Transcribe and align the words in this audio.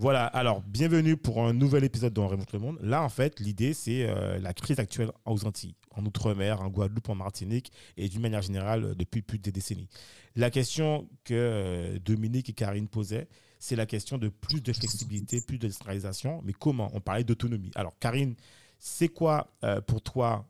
Voilà, 0.00 0.24
alors 0.24 0.62
bienvenue 0.62 1.18
pour 1.18 1.44
un 1.44 1.52
nouvel 1.52 1.84
épisode 1.84 2.14
de 2.14 2.20
On 2.22 2.30
le 2.30 2.58
Monde. 2.58 2.78
Là, 2.80 3.02
en 3.02 3.10
fait, 3.10 3.38
l'idée, 3.38 3.74
c'est 3.74 4.08
euh, 4.08 4.38
la 4.38 4.54
crise 4.54 4.78
actuelle 4.78 5.10
aux 5.26 5.44
Antilles, 5.44 5.74
en 5.90 6.06
Outre-mer, 6.06 6.62
en 6.62 6.68
Guadeloupe, 6.68 7.10
en 7.10 7.14
Martinique 7.14 7.70
et 7.98 8.08
d'une 8.08 8.22
manière 8.22 8.40
générale 8.40 8.82
euh, 8.82 8.94
depuis 8.94 9.20
plus 9.20 9.38
de 9.38 9.50
décennies. 9.50 9.90
La 10.36 10.50
question 10.50 11.06
que 11.24 11.34
euh, 11.34 11.98
Dominique 11.98 12.48
et 12.48 12.54
Karine 12.54 12.88
posaient, 12.88 13.28
c'est 13.58 13.76
la 13.76 13.84
question 13.84 14.16
de 14.16 14.30
plus 14.30 14.62
de 14.62 14.72
flexibilité, 14.72 15.42
plus 15.46 15.58
de 15.58 15.66
décentralisation. 15.66 16.40
Mais 16.46 16.54
comment? 16.54 16.90
On 16.94 17.02
parlait 17.02 17.24
d'autonomie. 17.24 17.70
Alors, 17.74 17.92
Karine, 18.00 18.36
c'est 18.78 19.08
quoi 19.08 19.52
pour 19.86 20.00
toi 20.00 20.48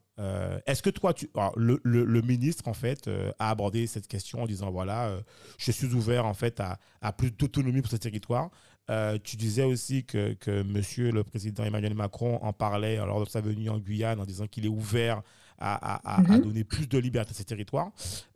Est-ce 0.65 0.81
que 0.81 0.91
toi, 0.91 1.13
le, 1.57 2.23
ministre, 2.23 2.69
en 2.69 2.73
fait, 2.73 3.11
a 3.41 3.51
abordé 3.51 3.89
cette 3.89 4.07
question 4.07 4.45
en 4.45 4.47
disant, 4.47 4.71
voilà, 4.71 5.13
je 5.59 5.73
suis 5.73 5.93
ouvert, 5.93 6.25
en 6.25 6.35
fait, 6.35 6.63
à 7.01 7.13
plus 7.13 7.33
d'autonomie 7.33 7.83
pour 7.83 7.91
ce 7.91 7.97
territoire 7.97 8.51
euh, 8.91 9.19
tu 9.23 9.37
disais 9.37 9.63
aussi 9.63 10.05
que, 10.05 10.35
que, 10.35 10.63
monsieur 10.63 11.13
le 11.13 11.23
président 11.23 11.65
Emmanuel 11.65 11.95
Macron 11.95 12.39
en 12.43 12.53
parlait 12.53 12.97
lors 12.97 13.25
de 13.25 13.31
sa 13.31 13.41
venue 13.41 13.71
en 13.71 13.79
Guyane 13.79 14.21
en 14.21 14.25
disant 14.25 14.47
qu'il 14.47 14.67
est 14.67 14.69
ouvert 14.69 15.23
à, 15.59 16.17
à, 16.17 16.23
mhm. 16.23 16.41
donner 16.43 16.65
plus 16.65 16.89
de 16.89 16.99
liberté 16.99 17.31
à 17.31 17.35
ces 17.35 17.45
territoires. 17.45 17.93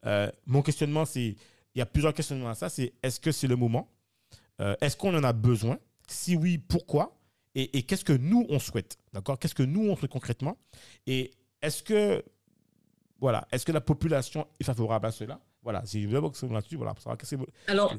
Euh, 0.06 0.30
mon 0.46 0.62
questionnement, 0.62 1.04
c'est, 1.04 1.36
il 1.74 1.78
y 1.78 1.80
a 1.80 1.86
plusieurs 1.86 2.14
questionnements 2.14 2.50
à 2.50 2.54
ça, 2.54 2.68
c'est 2.68 2.92
est-ce 3.02 3.18
que 3.18 3.32
c'est 3.32 3.48
le 3.48 3.56
moment? 3.56 3.88
Euh, 4.60 4.76
Est-ce 4.80 4.96
qu'on 4.96 5.14
en 5.16 5.24
a 5.24 5.32
besoin? 5.32 5.78
Si 6.06 6.36
oui, 6.36 6.58
pourquoi? 6.58 7.16
Et, 7.54 7.78
et 7.78 7.82
qu'est-ce 7.82 8.04
que 8.04 8.12
nous, 8.12 8.46
on 8.48 8.58
souhaite? 8.58 8.98
D'accord? 9.12 9.38
Qu'est-ce 9.38 9.54
que 9.54 9.62
nous, 9.62 9.88
on 9.88 9.96
souhaite 9.96 10.10
concrètement? 10.10 10.56
Et 11.06 11.32
est-ce 11.62 11.82
que, 11.82 12.22
voilà, 13.18 13.48
est-ce 13.50 13.64
que 13.64 13.72
la 13.72 13.80
population 13.80 14.46
est 14.60 14.64
favorable 14.64 15.06
à 15.06 15.12
cela? 15.12 15.40
Voilà, 15.62 15.82
c'est 15.86 16.04
d'abord 16.06 16.32
là-dessus, 16.50 16.76
voilà, 16.76 16.92
pour 16.92 17.02
savoir 17.02 17.16
qu'est-ce 17.16 17.36
que... 17.36 17.42
Alors, 17.68 17.96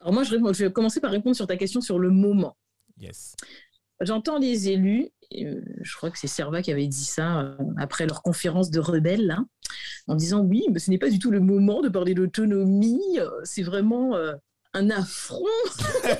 alors 0.00 0.12
moi, 0.12 0.22
je, 0.22 0.30
je, 0.30 0.64
vais 0.64 0.72
commencer 0.72 1.00
par 1.00 1.10
répondre 1.10 1.36
sur 1.36 1.46
ta 1.46 1.56
question 1.56 1.80
sur 1.80 1.98
le 1.98 2.10
moment. 2.10 2.56
Yes. 2.98 3.34
J'entends 4.00 4.38
les 4.38 4.68
élus, 4.68 5.10
euh, 5.40 5.60
je 5.80 5.96
crois 5.96 6.10
que 6.10 6.18
c'est 6.18 6.26
Serva 6.26 6.62
qui 6.62 6.72
avait 6.72 6.86
dit 6.86 7.04
ça 7.04 7.40
euh, 7.40 7.56
après 7.76 8.06
leur 8.06 8.22
conférence 8.22 8.70
de 8.70 8.80
rebelles, 8.80 9.26
là, 9.26 9.44
en 10.08 10.14
disant 10.14 10.40
oui, 10.40 10.64
mais 10.72 10.78
ce 10.78 10.90
n'est 10.90 10.98
pas 10.98 11.10
du 11.10 11.18
tout 11.18 11.30
le 11.30 11.40
moment 11.40 11.80
de 11.80 11.88
parler 11.88 12.14
d'autonomie, 12.14 13.18
c'est 13.44 13.62
vraiment 13.62 14.16
un 14.74 14.90
affront. 14.90 15.44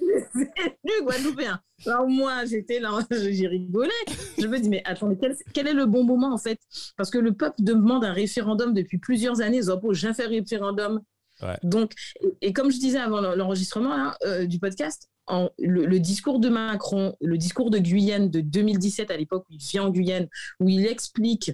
les 0.00 0.42
élus 0.56 1.04
guadeloupéens. 1.04 1.60
Alors 1.86 2.08
moi, 2.08 2.44
j'étais 2.44 2.80
là, 2.80 2.98
j'ai 3.10 3.46
rigolé. 3.46 3.90
Je 4.38 4.46
me 4.46 4.58
dis, 4.58 4.68
mais 4.68 4.82
attendez, 4.84 5.16
quel, 5.20 5.36
quel, 5.52 5.66
est 5.66 5.74
le 5.74 5.86
bon 5.86 6.04
moment 6.04 6.32
en 6.32 6.38
fait? 6.38 6.58
Parce 6.96 7.10
que 7.10 7.18
le 7.18 7.32
peuple 7.32 7.56
demande 7.58 8.04
un 8.04 8.12
référendum 8.12 8.72
depuis 8.74 8.98
plusieurs 8.98 9.40
années. 9.40 9.58
Ils 9.58 9.70
ont 9.70 9.80
j'ai 9.92 10.12
fait 10.14 10.26
un 10.60 10.72
donc, 11.62 11.92
et, 12.40 12.52
comme 12.52 12.70
je 12.70 12.78
disais 12.78 12.98
avant 12.98 13.20
l'enregistrement 13.20 14.12
euh, 14.24 14.46
du 14.46 14.58
podcast, 14.58 15.08
le, 15.58 15.98
discours 15.98 16.40
de 16.40 16.48
Macron, 16.48 17.16
le 17.20 17.38
discours 17.38 17.70
de 17.70 17.78
Guyane 17.78 18.30
de 18.30 18.40
2017 18.40 19.10
à 19.10 19.16
l'époque 19.16 19.44
où 19.48 19.54
il 19.54 19.58
vient 19.58 19.84
en 19.84 19.90
Guyane, 19.90 20.28
où 20.60 20.68
il 20.68 20.86
explique 20.86 21.52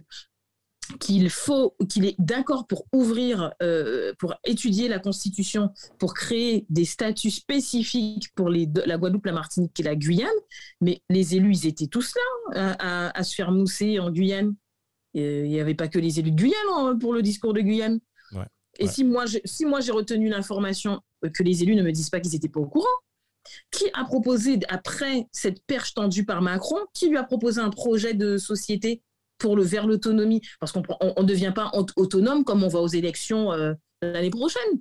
qu'il 1.01 1.29
faut, 1.29 1.77
qu'il 1.89 2.07
est 2.07 2.17
d'accord 2.19 2.67
pour 2.67 2.87
ouvrir, 2.93 3.53
euh, 3.63 4.15
pour 4.19 4.35
étudier 4.45 4.89
la 4.89 4.99
Constitution, 4.99 5.71
pour 5.99 6.15
créer 6.15 6.65
des 6.71 6.87
statuts 6.87 7.31
spécifiques 7.31 8.35
pour 8.35 8.49
la 8.49 8.97
Guadeloupe, 8.97 9.27
la 9.27 9.33
Martinique 9.33 9.79
et 9.79 9.83
la 9.83 9.97
Guyane. 9.97 10.29
Mais 10.81 11.03
les 11.11 11.37
élus, 11.37 11.57
ils 11.57 11.67
étaient 11.67 11.89
tous 11.89 12.15
là 12.55 12.77
hein, 12.81 13.11
à, 13.15 13.23
se 13.23 13.35
faire 13.35 13.53
mousser 13.53 13.99
en 13.99 14.11
Guyane. 14.11 14.55
Il 15.15 15.45
n'y 15.45 15.61
avait 15.61 15.75
pas 15.75 15.89
que 15.89 15.99
les 15.99 16.21
élus 16.21 16.33
de 16.33 16.37
Guyane 16.37 16.57
hein, 16.75 16.97
pour 16.99 17.13
le 17.13 17.23
discours 17.23 17.53
de 17.53 17.61
Guyane. 17.61 18.01
Et 18.79 18.87
si 18.87 19.05
moi, 19.05 19.25
si 19.45 19.65
moi 19.67 19.81
j'ai 19.81 19.93
retenu 19.93 20.29
l'information 20.29 21.01
euh, 21.25 21.31
que 21.31 21.43
les 21.43 21.63
élus 21.63 21.75
ne 21.75 21.83
me 21.83 21.93
disent 21.93 22.11
pas 22.11 22.21
qu'ils 22.21 22.33
n'étaient 22.33 22.49
pas 22.49 22.61
au 22.61 22.67
courant, 22.67 22.87
qui 23.71 23.87
a 23.93 24.05
proposé, 24.05 24.59
après 24.69 25.27
cette 25.33 25.65
perche 25.67 25.95
tendue 25.95 26.25
par 26.25 26.43
Macron, 26.43 26.79
qui 26.95 27.09
lui 27.09 27.17
a 27.17 27.25
proposé 27.25 27.61
un 27.61 27.71
projet 27.71 28.15
de 28.15 28.37
société 28.37 29.03
pour 29.39 29.57
le 29.57 29.63
vers 29.63 29.87
l'autonomie? 29.87 30.43
Parce 30.61 30.73
qu'on 30.73 30.83
ne 30.83 31.27
devient 31.27 31.53
pas 31.55 31.73
autonome 31.97 32.45
comme 32.45 32.63
on 32.63 32.69
va 32.69 32.81
aux 32.81 32.89
élections 32.89 33.53
euh, 33.53 33.75
l'année 34.03 34.31
prochaine. 34.31 34.81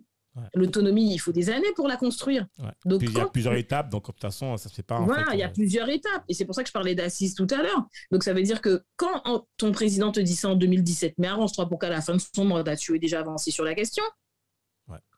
L'autonomie, 0.54 1.14
il 1.14 1.18
faut 1.18 1.32
des 1.32 1.50
années 1.50 1.72
pour 1.76 1.88
la 1.88 1.98
construire. 1.98 2.48
Donc, 2.86 3.02
il 3.02 3.12
y 3.12 3.20
a 3.20 3.26
plusieurs 3.28 3.56
étapes, 3.56 3.90
donc 3.90 4.04
de 4.08 4.12
toute 4.12 4.22
façon, 4.22 4.58
ça 4.58 4.68
ne 4.68 4.70
se 4.70 4.76
fait 4.76 4.84
pas. 4.84 5.00
voilà, 5.00 5.34
il 5.34 5.40
y 5.40 5.44
a 5.44 5.48
euh, 5.48 5.54
plusieurs 5.54 5.90
étapes. 5.90 6.24
Et 6.28 6.34
c'est 6.34 6.46
pour 6.46 6.56
ça 6.56 6.64
que 6.64 6.70
je 6.70 6.74
parlais 6.74 6.96
d'assises 6.96 7.36
tout 7.36 7.48
à 7.52 7.62
l'heure. 7.62 7.88
Donc 8.12 8.24
ça 8.24 8.34
veut 8.34 8.44
dire 8.44 8.62
que 8.62 8.84
quand 8.96 9.46
ton 9.58 9.72
président 9.72 10.12
te 10.12 10.20
dit 10.20 10.36
ça 10.36 10.50
en 10.50 10.56
2017, 10.56 11.16
mais 11.18 11.28
arrange-toi 11.28 11.68
pour 11.68 11.80
qu'à 11.80 11.90
la 11.90 12.02
fin 12.02 12.16
de 12.16 12.22
son 12.36 12.46
mandat, 12.46 12.76
tu 12.76 12.96
aies 12.96 13.00
déjà 13.00 13.20
avancé 13.20 13.52
sur 13.52 13.64
la 13.64 13.74
question. 13.74 14.04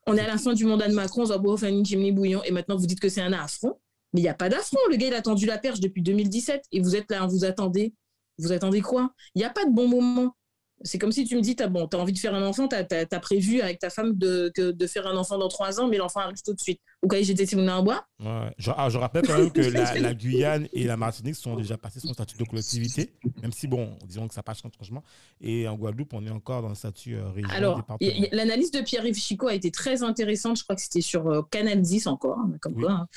On 0.08 0.18
est 0.18 0.22
à 0.22 0.28
la 0.28 0.38
fin 0.38 0.54
du 0.54 0.66
mandat 0.66 0.88
de 0.88 0.96
Macron, 0.96 1.26
on 1.30 1.84
Jimmy 1.84 2.12
Bouillon, 2.12 2.42
et 2.44 2.52
maintenant 2.52 2.76
vous 2.78 2.88
dites 2.88 3.00
que 3.00 3.10
c'est 3.10 3.22
un 3.22 3.34
affront. 3.34 3.80
Mais 4.14 4.22
il 4.22 4.24
n'y 4.24 4.30
a 4.30 4.34
pas 4.34 4.50
d'affront. 4.50 4.80
Le 4.90 4.96
gars, 4.96 5.08
il 5.08 5.14
a 5.14 5.22
tendu 5.22 5.46
la 5.46 5.60
perche 5.60 5.80
depuis 5.80 6.02
2017 6.02 6.64
et 6.72 6.82
vous 6.82 6.96
êtes 6.96 7.12
là, 7.12 7.28
vous 7.28 7.46
attendez. 7.46 7.94
Vous 8.40 8.52
attendez 8.52 8.82
quoi? 8.82 9.14
Il 9.36 9.40
n'y 9.40 9.46
a 9.46 9.50
pas 9.50 9.66
de 9.66 9.72
bon 9.72 9.88
moment. 9.88 10.36
C'est 10.84 10.98
comme 10.98 11.12
si 11.12 11.26
tu 11.26 11.36
me 11.36 11.42
dis, 11.42 11.56
tu 11.56 11.64
as, 11.64 11.68
bon, 11.68 11.88
as 11.88 11.96
envie 11.98 12.14
de 12.14 12.20
faire 12.20 12.34
un 12.34 12.44
enfant, 12.44 12.68
tu 12.68 12.76
as, 12.76 13.20
prévu 13.20 13.62
avec 13.62 13.80
ta 13.80 13.90
femme 13.90 14.14
de, 14.16 14.52
de 14.56 14.88
faire 14.88 15.08
un 15.08 15.18
enfant 15.18 15.38
dans 15.38 15.50
trois 15.50 15.80
ans, 15.80 15.88
mais 15.88 15.98
l'enfant 15.98 16.22
arrive 16.22 16.42
tout 16.44 16.54
de 16.54 16.60
suite. 16.60 16.80
Ou 17.02 17.08
quand 17.08 17.18
j'étais 17.22 17.46
si 17.46 17.56
en 17.56 17.84
bois. 17.84 18.06
Ouais. 18.20 18.54
Je, 18.58 18.72
ah, 18.76 18.90
je, 18.90 18.98
rappelle 18.98 19.26
quand 19.26 19.38
même 19.38 19.52
que 19.52 19.62
la, 20.02 20.14
Guyane 20.14 20.68
et 20.74 20.84
la 20.84 20.98
Martinique 20.98 21.36
sont 21.36 21.56
déjà 21.56 21.78
passés 21.78 22.00
son 22.00 22.14
statut 22.14 22.38
de 22.38 22.44
collectivité, 22.44 23.14
même 23.42 23.52
si, 23.52 23.68
bon, 23.68 23.98
disons 24.06 24.28
que 24.28 24.34
ça 24.34 24.44
passe 24.44 24.62
changement. 24.62 25.04
Et 25.42 25.68
en 25.68 25.76
Guadeloupe, 25.76 26.14
on 26.14 26.26
est 26.26 26.30
encore 26.30 26.62
dans 26.62 26.70
le 26.70 26.76
statut 26.76 27.16
euh, 27.16 27.30
région. 27.30 27.50
Alors, 27.50 27.86
l'analyse 28.32 28.72
de 28.72 28.82
Pierre-Yves 28.82 29.18
Chicot 29.18 29.48
a 29.48 29.54
été 29.54 29.72
très 29.72 30.04
intéressante. 30.04 30.58
Je 30.58 30.64
crois 30.64 30.76
que 30.76 30.82
c'était 30.82 31.02
sur 31.02 31.28
euh, 31.28 31.42
Canal 31.50 31.82
10 31.82 32.08
encore, 32.08 32.40
hein, 32.40 32.52
comme 32.62 32.76
quoi, 32.76 32.92
hein. 32.92 33.08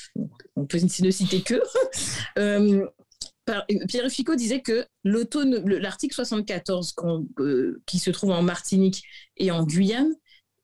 on 0.57 0.67
peut 0.67 0.79
ne 0.79 1.11
citer 1.11 1.43
que. 1.43 1.61
euh, 2.39 2.87
Pierre 3.89 4.11
Ficot 4.11 4.37
disait 4.37 4.61
que 4.61 4.87
l'article 5.05 6.15
74 6.15 6.95
euh, 7.41 7.83
qui 7.87 7.99
se 7.99 8.11
trouve 8.11 8.31
en 8.31 8.43
Martinique 8.43 9.03
et 9.37 9.51
en 9.51 9.65
Guyane, 9.65 10.15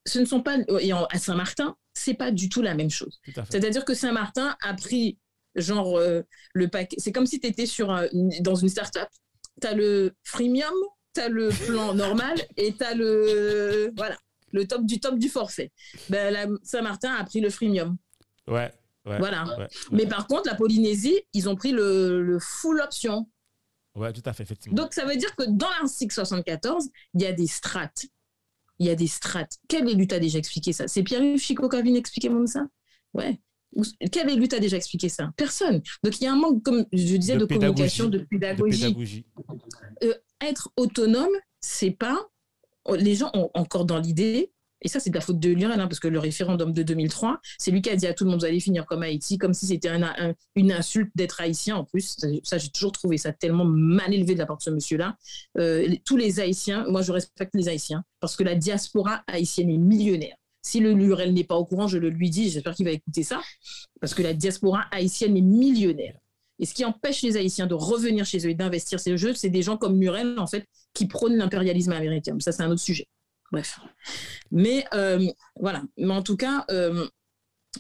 ce 0.07 0.19
ne 0.19 0.25
sont 0.25 0.43
pas 0.43 0.59
et 0.81 0.93
à 0.93 1.19
Saint-Martin, 1.19 1.77
c'est 1.95 2.15
pas 2.15 2.31
du 2.31 2.49
tout 2.49 2.63
la 2.63 2.75
même 2.75 2.91
chose. 2.91 3.21
C'est-à-dire 3.51 3.85
que 3.85 3.95
Saint-Martin 3.95 4.57
a 4.63 4.75
pris 4.75 5.19
genre 5.57 5.99
euh, 5.99 6.23
le 6.55 6.69
paquet. 6.69 6.97
C'est 6.99 7.13
comme 7.13 7.27
si 7.27 7.41
tu 7.41 7.49
étais 7.49 7.67
sur 7.67 7.89
dans 8.41 8.55
une 8.55 8.69
start-up. 8.69 9.09
Tu 9.61 9.67
as 9.67 9.75
le 9.75 10.13
freemium, 10.23 10.73
tu 11.15 11.21
as 11.21 11.29
le 11.29 11.49
plan 11.67 11.95
normal 12.07 12.39
et 12.57 12.73
tu 12.73 12.85
as 12.85 12.95
le 12.95 13.93
voilà, 13.97 14.17
le 14.53 14.67
top 14.67 14.87
du 14.87 15.01
top 15.01 15.19
du 15.19 15.29
forfait. 15.29 15.73
Ben, 16.09 16.57
Saint-Martin 16.63 17.13
a 17.15 17.25
pris 17.25 17.41
le 17.41 17.51
freemium. 17.51 17.97
Ouais 18.47 18.71
voilà. 19.19 19.45
Mais 19.93 20.07
par 20.07 20.27
contre, 20.27 20.49
la 20.49 20.55
Polynésie, 20.55 21.21
ils 21.33 21.49
ont 21.49 21.57
pris 21.57 21.73
le, 21.73 22.39
full 22.41 22.81
option. 22.81 23.29
Ouais, 23.95 24.13
tout 24.13 24.23
à 24.25 24.33
fait, 24.33 24.43
effectivement. 24.43 24.77
Donc, 24.77 24.95
ça 24.95 25.05
veut 25.05 25.17
dire 25.17 25.35
que 25.35 25.45
dans 25.49 25.69
l'article 25.81 26.15
74, 26.15 26.89
il 27.15 27.23
y 27.23 27.27
a 27.27 27.33
des 27.33 27.47
strates. 27.47 28.07
Il 28.79 28.87
y 28.87 28.91
a 28.91 28.95
des 28.95 29.09
strates. 29.09 29.59
Quel 29.69 29.89
élu 29.89 30.07
t'a 30.07 30.21
déjà 30.21 30.39
expliqué 30.39 30.73
ça? 30.73 30.87
C'est 30.87 31.03
Pierre-Yves 31.03 31.41
Chico 31.41 31.69
qui 31.69 31.77
a 31.77 31.81
expliquer 31.81 32.31
ça 32.47 32.67
Ouais. 33.13 33.41
Quel 34.13 34.31
élu 34.31 34.47
t'a 34.47 34.61
déjà 34.61 34.77
expliqué 34.77 35.09
ça? 35.09 35.33
Personne. 35.37 35.83
Donc, 36.05 36.21
il 36.21 36.25
y 36.25 36.27
a 36.29 36.33
un 36.33 36.37
manque, 36.37 36.63
comme 36.63 36.85
je 36.93 37.17
disais, 37.17 37.37
de, 37.37 37.45
communication, 37.45 38.09
de 38.09 38.19
pédagogie. 38.19 39.27
Euh, 40.05 40.15
être 40.41 40.71
autonome, 40.77 41.35
c'est 41.61 41.91
pas. 41.91 42.29
Les 42.97 43.17
gens 43.17 43.31
ont 43.35 43.51
encore 43.55 43.85
dans 43.85 43.99
l'idée 43.99 44.53
et 44.83 44.89
ça, 44.89 45.01
c'est 45.01 45.11
de 45.11 45.15
la 45.15 45.21
faute 45.21 45.41
de 45.41 45.51
Lionel, 45.51 45.81
hein, 45.81 45.89
parce 45.89 46.01
que 46.01 46.09
le 46.09 46.19
référendum 46.19 46.73
de 46.73 46.83
2003, 46.83 47.41
c'est 47.59 47.71
lui 47.71 47.83
qui 47.83 47.91
a 47.91 47.97
dit 47.97 48.07
à 48.07 48.15
tout 48.15 48.25
le 48.25 48.31
monde, 48.31 48.41
vous 48.41 48.47
allez 48.47 48.61
finir 48.61 48.87
comme 48.87 49.03
Haïti, 49.03 49.39
comme 49.39 49.55
si 49.55 49.67
c'était 49.67 49.91
une 50.55 50.73
insulte 50.73 51.11
d'être 51.15 51.41
haïtien 51.41 51.77
en 51.77 51.85
plus. 51.85 52.17
Ça, 52.45 52.59
j'ai 52.59 52.69
toujours 52.69 52.93
trouvé 52.93 53.19
ça 53.19 53.33
tellement 53.33 53.65
mal 53.65 54.15
élevé 54.15 54.35
de 54.35 54.39
la 54.39 54.47
part 54.47 54.59
de 54.59 54.63
ce 54.63 54.71
monsieur-là. 54.71 55.17
Euh, 55.59 55.89
tous 56.05 56.17
les 56.17 56.41
Haïtiens, 56.41 56.85
moi, 56.89 57.03
je 57.03 57.13
respecte 57.13 57.55
les 57.55 57.69
Haïtiens, 57.69 58.05
parce 58.21 58.37
que 58.37 58.45
la 58.45 58.55
diaspora 58.55 59.23
haïtienne 59.27 59.71
est 59.71 59.79
millionnaire. 59.79 60.37
Si 60.63 60.81
le 60.81 60.93
Lurel 60.93 61.33
n'est 61.33 61.45
pas 61.45 61.57
au 61.57 61.65
courant, 61.65 61.89
je 61.89 61.99
le 61.99 62.11
lui 62.11 62.31
dis, 62.31 62.51
j'espère 62.51 62.75
qu'il 62.75 62.85
va 62.85 62.93
écouter 62.93 63.23
ça, 63.23 63.41
parce 64.01 64.15
que 64.15 64.23
la 64.23 64.35
diaspora 64.35 64.85
haïtienne 64.93 65.37
est 65.37 65.43
millionnaire. 65.43 66.15
Et 66.61 66.67
ce 66.67 66.75
qui 66.75 66.85
empêche 66.85 67.23
les 67.23 67.37
Haïtiens 67.37 67.67
de 67.67 67.75
revenir 67.75 68.25
chez 68.25 68.39
eux 68.47 68.51
et 68.51 68.55
d'investir 68.55 68.99
ces 68.99 69.17
jeux, 69.17 69.33
c'est 69.35 69.49
des 69.49 69.63
gens 69.63 69.77
comme 69.77 69.97
Murel, 69.97 70.39
en 70.39 70.47
fait, 70.47 70.67
qui 70.93 71.07
prônent 71.07 71.37
l'impérialisme 71.37 71.93
américain. 71.93 72.37
Ça, 72.41 72.51
c'est 72.53 72.63
un 72.63 72.71
autre 72.71 72.81
sujet. 72.81 73.07
Bref. 73.51 73.81
Mais 74.51 74.85
euh, 74.93 75.27
voilà. 75.59 75.83
Mais 75.97 76.13
en 76.13 76.23
tout 76.23 76.37
cas, 76.37 76.65
euh, 76.71 77.07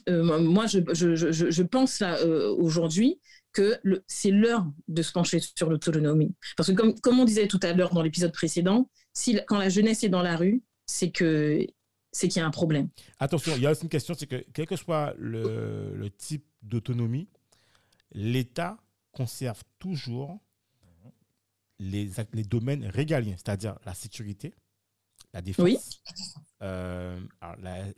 moi, 0.08 0.66
je, 0.66 1.62
pense 1.62 2.02
aujourd'hui 2.58 3.20
que 3.52 3.78
c'est 4.06 4.30
l'heure 4.30 4.66
de 4.88 5.02
se 5.02 5.12
pencher 5.12 5.40
sur 5.40 5.70
l'autonomie. 5.70 6.34
Parce 6.56 6.72
que 6.72 7.00
comme, 7.00 7.18
on 7.18 7.24
disait 7.24 7.48
tout 7.48 7.60
à 7.62 7.72
l'heure 7.72 7.92
dans 7.92 8.02
l'épisode 8.02 8.32
précédent, 8.32 8.90
si, 9.12 9.38
quand 9.46 9.58
la 9.58 9.68
jeunesse 9.68 10.04
est 10.04 10.08
dans 10.08 10.22
la 10.22 10.36
rue, 10.36 10.62
c'est 10.86 11.10
qu'il 11.10 11.66
y 12.22 12.38
a 12.38 12.46
un 12.46 12.50
problème. 12.50 12.88
Attention, 13.18 13.52
il 13.56 13.62
y 13.62 13.66
a 13.66 13.72
aussi 13.72 13.82
une 13.82 13.88
question, 13.88 14.14
c'est 14.14 14.26
que 14.26 14.44
quel 14.52 14.66
que 14.66 14.76
soit 14.76 15.14
le, 15.18 15.94
le 15.94 16.10
type 16.10 16.44
d'autonomie, 16.62 17.28
l'État 18.12 18.78
conserve 19.12 19.62
toujours 19.78 20.38
les, 21.78 22.10
les 22.32 22.44
domaines 22.44 22.86
régaliens, 22.86 23.36
c'est-à-dire 23.36 23.78
la 23.84 23.94
sécurité, 23.94 24.54
la 25.34 25.42
défense, 25.42 25.64
oui. 25.64 25.78
euh, 26.62 27.18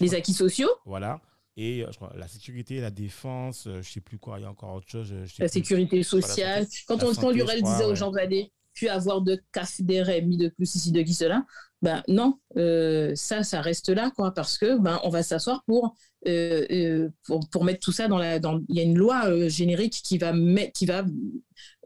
les 0.01 0.15
acquis 0.15 0.35
sociaux. 0.35 0.71
Voilà. 0.85 1.21
Et 1.57 1.83
euh, 1.83 1.89
je 1.91 1.97
crois, 1.97 2.13
la 2.17 2.29
sécurité, 2.29 2.81
la 2.81 2.91
défense, 2.91 3.67
euh, 3.67 3.75
je 3.75 3.79
ne 3.79 3.83
sais 3.93 4.01
plus 4.01 4.19
quoi, 4.19 4.39
il 4.39 4.43
y 4.43 4.45
a 4.45 4.51
encore 4.51 4.75
autre 4.75 4.89
chose. 4.89 5.13
la 5.39 5.49
sécurité 5.49 6.03
sociale. 6.03 6.67
Quand, 6.87 7.03
on, 7.03 7.15
quand 7.15 7.31
Lurel 7.31 7.63
disait 7.63 7.85
aux 7.85 7.95
gens 7.95 8.11
d'aller 8.11 8.53
puis 8.73 8.89
avoir 8.89 9.21
de 9.21 9.39
casse 9.53 9.81
des 9.81 10.23
mis 10.23 10.37
de 10.37 10.49
plus 10.49 10.75
ici, 10.77 10.93
de 10.93 11.03
qui 11.03 11.13
cela, 11.13 11.45
ben 11.83 12.03
non, 12.07 12.39
euh, 12.57 13.13
ça, 13.17 13.43
ça 13.43 13.61
reste 13.61 13.89
là, 13.89 14.13
quoi, 14.15 14.33
parce 14.33 14.57
que 14.59 14.79
ben 14.79 15.01
on 15.03 15.11
va 15.11 15.23
s'asseoir 15.25 15.65
pour, 15.67 15.97
pour, 17.25 17.51
pour 17.51 17.65
mettre 17.65 17.81
tout 17.81 17.93
ça 17.93 18.07
dans 18.07 18.17
la, 18.17 18.39
dans, 18.39 18.61
il 18.69 18.77
y 18.77 18.81
a 18.81 18.85
une 18.85 18.97
loi 18.97 19.49
générique 19.49 20.01
qui 20.05 20.19
va 20.19 20.33
mettre, 20.33 20.73
qui 20.73 20.87
va 20.87 21.05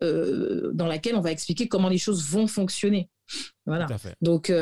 dans 0.03 0.87
laquelle 0.87 1.17
on 1.17 1.21
va 1.23 1.33
expliquer 1.33 1.69
comment 1.69 1.89
les 1.89 1.99
choses 1.99 2.23
vont 2.25 2.47
fonctionner. 2.47 3.09
Voilà. 3.65 3.87
Donc 4.21 4.53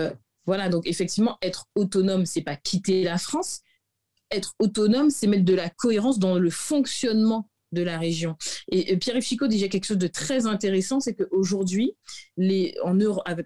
voilà, 0.46 0.68
donc 0.68 0.86
effectivement, 0.86 1.38
être 1.42 1.66
autonome, 1.74 2.26
c'est 2.26 2.42
pas 2.42 2.56
quitter 2.56 3.04
la 3.04 3.18
France. 3.18 3.60
Être 4.30 4.54
autonome, 4.58 5.10
c'est 5.10 5.26
mettre 5.26 5.44
de 5.44 5.54
la 5.54 5.70
cohérence 5.70 6.18
dans 6.18 6.38
le 6.38 6.50
fonctionnement 6.50 7.48
de 7.72 7.82
la 7.82 7.98
région. 7.98 8.36
Et 8.70 8.96
Pierre 8.98 9.20
Ficot 9.22 9.46
disait 9.48 9.68
quelque 9.68 9.86
chose 9.86 9.98
de 9.98 10.06
très 10.06 10.46
intéressant, 10.46 11.00
c'est 11.00 11.14
qu'aujourd'hui, 11.14 11.96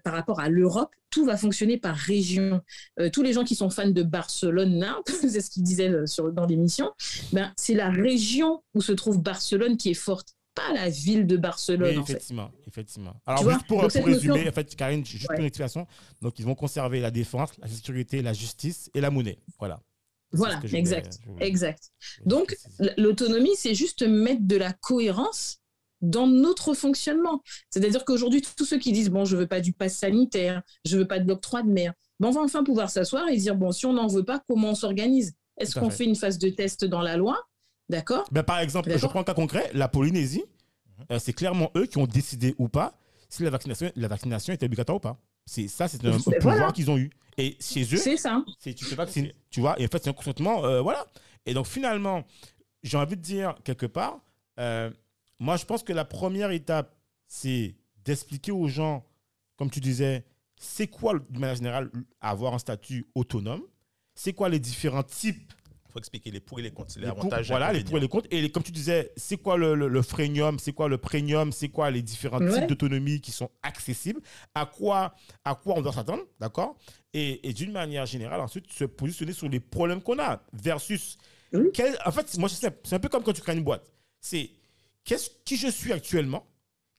par 0.03 0.13
rapport 0.13 0.39
à 0.39 0.49
l'Europe, 0.49 0.91
tout 1.09 1.25
va 1.25 1.37
fonctionner 1.37 1.77
par 1.77 1.95
région. 1.95 2.61
Euh, 2.99 3.09
tous 3.09 3.23
les 3.23 3.33
gens 3.33 3.43
qui 3.43 3.55
sont 3.55 3.69
fans 3.69 3.89
de 3.89 4.03
Barcelone, 4.03 4.85
c'est 5.07 5.41
ce 5.41 5.49
qu'il 5.49 5.63
disait 5.63 5.89
euh, 5.89 6.05
sur, 6.05 6.31
dans 6.31 6.45
l'émission, 6.45 6.91
ben, 7.31 7.53
c'est 7.57 7.73
la 7.73 7.89
région 7.89 8.61
où 8.73 8.81
se 8.81 8.91
trouve 8.91 9.21
Barcelone 9.21 9.77
qui 9.77 9.91
est 9.91 9.93
forte 9.93 10.36
pas 10.57 10.73
la 10.73 10.89
ville 10.89 11.27
de 11.27 11.37
Barcelone. 11.37 11.99
effectivement, 12.01 12.51
effectivement. 12.67 13.13
Alors, 13.25 13.49
juste 13.49 13.67
pour, 13.67 13.83
résumer, 13.83 14.49
en 14.49 14.51
fait, 14.51 14.75
Karine, 14.75 15.05
juste 15.05 15.29
une 15.37 15.45
explication. 15.45 15.85
Donc, 16.21 16.39
ils 16.39 16.45
vont 16.45 16.55
conserver 16.55 16.99
la 16.99 17.11
défense, 17.11 17.51
la 17.59 17.67
sécurité, 17.67 18.21
la 18.21 18.33
justice 18.33 18.89
et 18.95 19.01
la 19.01 19.11
monnaie. 19.11 19.37
Voilà. 19.59 19.79
Voilà, 20.31 20.59
exact. 20.73 21.19
exact. 21.39 21.91
Donc, 22.25 22.57
l'autonomie, 22.97 23.55
c'est 23.55 23.75
juste 23.75 24.01
mettre 24.01 24.41
de 24.41 24.57
la 24.57 24.73
cohérence 24.73 25.59
dans 26.01 26.27
notre 26.27 26.73
fonctionnement. 26.73 27.41
C'est-à-dire 27.69 28.03
qu'aujourd'hui, 28.03 28.41
tous 28.41 28.65
ceux 28.65 28.77
qui 28.77 28.91
disent, 28.91 29.09
bon, 29.09 29.25
je 29.25 29.37
veux 29.37 29.47
pas 29.47 29.61
du 29.61 29.73
pass 29.73 29.95
sanitaire, 29.95 30.61
je 30.85 30.97
veux 30.97 31.07
pas 31.07 31.19
de 31.19 31.27
l'octroi 31.27 31.63
de 31.63 31.69
mer, 31.69 31.93
ben, 32.19 32.29
on 32.29 32.31
va 32.31 32.41
enfin 32.41 32.63
pouvoir 32.63 32.89
s'asseoir 32.89 33.29
et 33.29 33.37
dire, 33.37 33.55
bon, 33.55 33.71
si 33.71 33.85
on 33.85 33.93
n'en 33.93 34.07
veut 34.07 34.25
pas, 34.25 34.43
comment 34.47 34.71
on 34.71 34.75
s'organise? 34.75 35.33
Est-ce 35.57 35.79
qu'on 35.79 35.89
fait. 35.89 36.05
une 36.05 36.15
phase 36.15 36.37
de 36.37 36.49
test 36.49 36.85
dans 36.85 37.01
la 37.01 37.17
loi 37.17 37.41
D'accord 37.89 38.25
ben, 38.31 38.43
Par 38.43 38.59
exemple, 38.59 38.95
je 38.95 39.05
prends 39.07 39.21
un 39.21 39.23
cas 39.23 39.33
concret, 39.33 39.69
la 39.73 39.87
Polynésie, 39.87 40.43
euh, 41.11 41.19
c'est 41.19 41.33
clairement 41.33 41.71
eux 41.75 41.85
qui 41.85 41.97
ont 41.97 42.07
décidé 42.07 42.55
ou 42.57 42.67
pas 42.67 42.97
si 43.29 43.43
la 43.43 43.49
vaccination, 43.49 43.91
la 43.95 44.07
vaccination 44.07 44.53
était 44.53 44.65
obligatoire 44.65 44.97
ou 44.97 44.99
pas. 44.99 45.17
C'est 45.45 45.67
ça, 45.67 45.87
c'est 45.87 46.03
un, 46.05 46.17
pouvoir 46.39 46.73
qu'ils 46.73 46.89
ont 46.91 46.97
eu. 46.97 47.09
Et 47.37 47.55
chez 47.59 47.83
eux, 47.83 47.97
c'est 47.97 48.17
ça. 48.17 48.43
Tu 48.61 48.73
te 48.73 48.95
vaccines, 48.95 49.31
tu 49.49 49.61
vois. 49.61 49.79
Et 49.79 49.85
en 49.85 49.87
fait, 49.87 50.03
c'est 50.03 50.09
un 50.09 50.13
consentement, 50.13 50.65
euh, 50.65 50.81
voilà. 50.81 51.05
Et 51.45 51.53
donc 51.53 51.67
finalement, 51.67 52.23
j'ai 52.83 52.97
envie 52.97 53.15
de 53.15 53.21
dire 53.21 53.55
quelque 53.63 53.85
part, 53.85 54.19
euh, 54.59 54.89
moi, 55.39 55.55
je 55.57 55.65
pense 55.65 55.83
que 55.83 55.93
la 55.93 56.05
première 56.05 56.51
étape, 56.51 56.95
c'est 57.27 57.75
d'expliquer 58.03 58.51
aux 58.51 58.67
gens, 58.67 59.05
comme 59.55 59.69
tu 59.69 59.79
disais, 59.79 60.25
c'est 60.59 60.87
quoi, 60.87 61.13
de 61.13 61.39
manière 61.39 61.55
générale, 61.55 61.91
avoir 62.19 62.53
un 62.53 62.59
statut 62.59 63.05
autonome? 63.13 63.61
C'est 64.15 64.33
quoi 64.33 64.49
les 64.49 64.59
différents 64.59 65.03
types 65.03 65.53
expliquer 65.95 66.31
les 66.31 66.39
pour 66.39 66.59
et 66.59 66.61
les 66.61 66.71
contre, 66.71 66.99
les, 66.99 67.07
avantages. 67.07 67.47
voilà, 67.47 67.71
les 67.71 67.83
pour 67.83 67.97
et 67.97 68.01
les 68.01 68.07
contre. 68.07 68.27
Et 68.31 68.49
comme 68.51 68.63
tu 68.63 68.71
disais, 68.71 69.11
c'est 69.15 69.37
quoi 69.37 69.57
le, 69.57 69.75
le, 69.75 70.01
freemium, 70.01 70.59
c'est 70.59 70.73
quoi 70.73 70.87
le 70.87 70.97
premium, 70.97 71.51
c'est 71.51 71.69
quoi 71.69 71.89
les 71.91 72.01
différents 72.01 72.39
types 72.39 72.67
d'autonomie 72.67 73.21
qui 73.21 73.31
sont 73.31 73.49
accessibles, 73.63 74.21
à 74.53 74.65
quoi, 74.65 75.13
à 75.45 75.55
quoi 75.55 75.75
on 75.77 75.81
doit 75.81 75.93
s'attendre, 75.93 76.23
d'accord? 76.39 76.77
Et, 77.13 77.47
et 77.47 77.53
d'une 77.53 77.71
manière 77.71 78.05
générale, 78.05 78.41
ensuite, 78.41 78.71
se 78.71 78.83
positionner 78.83 79.33
sur 79.33 79.47
les 79.49 79.59
problèmes 79.59 80.01
qu'on 80.01 80.19
a 80.19 80.41
versus. 80.53 81.17
Quel, 81.73 81.97
en 82.05 82.11
fait, 82.11 82.37
moi, 82.37 82.49
c'est 82.49 82.93
un 82.93 82.99
peu 82.99 83.09
comme 83.09 83.23
quand 83.23 83.33
tu 83.33 83.41
crées 83.41 83.55
une 83.55 83.63
boîte. 83.63 83.89
C'est 84.19 84.51
qu'est-ce 85.05 85.29
qui 85.45 85.55
je 85.55 85.69
suis 85.69 85.93
actuellement, 85.93 86.45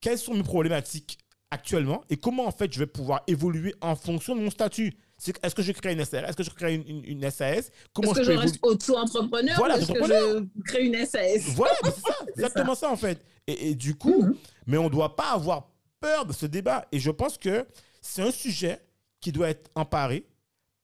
quelles 0.01 0.19
sont 0.19 0.35
mes 0.35 0.43
problématiques 0.43 1.19
actuellement? 1.51 2.03
Et 2.09 2.17
comment 2.17 2.47
en 2.47 2.53
fait 2.53 2.73
je 2.73 2.79
vais 2.79 2.87
pouvoir 2.87 3.23
évoluer 3.27 3.75
en 3.81 3.95
fonction 3.95 4.35
de 4.35 4.41
mon 4.41 4.51
statut? 4.51 4.97
Est-ce 5.43 5.55
que 5.55 5.63
je 5.63 5.73
crée 5.73 5.93
une 5.93 6.05
SARL 6.05 6.25
Est-ce 6.25 6.37
que 6.37 6.45
je 6.45 6.51
crée 6.51 6.75
une, 6.75 7.05
une, 7.05 7.31
SAS 7.31 7.71
Comment 7.93 8.13
Est-ce 8.13 8.21
que 8.21 8.25
je, 8.25 8.33
reste 8.33 8.59
auto-entrepreneur 8.63 9.57
voilà, 9.57 9.77
Est-ce 9.77 9.93
que 9.93 10.05
je 10.05 10.63
crée 10.65 10.87
une 10.87 11.05
SAS 11.05 11.55
Voilà, 11.55 11.75
c'est 11.85 12.01
ça, 12.01 12.17
exactement 12.37 12.75
ça. 12.75 12.91
en 12.91 12.97
fait. 12.97 13.25
Et, 13.47 13.75
du 13.75 13.97
coup, 13.97 14.23
mhm. 14.23 14.37
mais 14.67 14.79
on 14.79 14.85
ne 14.85 14.89
doit 14.91 15.17
pas 15.17 15.31
avoir 15.33 15.71
peur 16.01 16.25
de 16.25 16.33
ce 16.33 16.47
débat. 16.47 16.87
Et 16.93 17.01
je 17.01 17.11
pense 17.11 17.37
que 17.37 17.67
c'est 18.01 18.23
un 18.23 18.31
sujet 18.31 18.81
qui 19.21 19.33
doit 19.33 19.49
être 19.49 19.71
emparé 19.75 20.25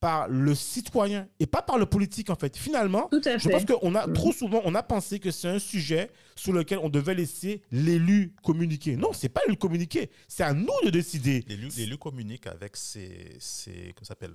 par 0.05 0.29
le 0.29 0.55
citoyen 0.55 1.27
et 1.41 1.47
pas 1.47 1.62
par 1.62 1.79
le 1.79 1.87
politique 1.87 2.29
en 2.29 2.35
fait. 2.35 2.59
Finalement, 2.59 3.09
je 3.11 3.49
pense 3.49 3.65
qu'on 3.65 3.95
a 3.95 4.06
trop 4.06 4.33
souvent 4.33 4.61
on 4.67 4.75
a 4.75 4.83
pensé 4.83 5.19
que 5.19 5.31
c'est 5.31 5.49
un 5.49 5.59
sujet 5.59 6.11
sur 6.37 6.53
lequel 6.53 6.79
on 6.83 6.91
devait 6.91 7.15
laisser 7.15 7.62
l'élu 7.73 8.35
communiquer. 8.43 8.97
Non, 8.97 9.15
c'est 9.15 9.31
pas 9.31 9.41
l'élu 9.47 9.56
communiquer, 9.56 10.11
c'est 10.29 10.43
à 10.43 10.53
nous 10.53 10.69
de 10.85 10.91
décider. 10.91 11.43
L'élu 11.49 11.97
communique 11.97 12.47
avec 12.47 12.77
ses, 12.77 13.35
ses 13.41 13.95
comment 13.97 14.05
s'appelle 14.05 14.35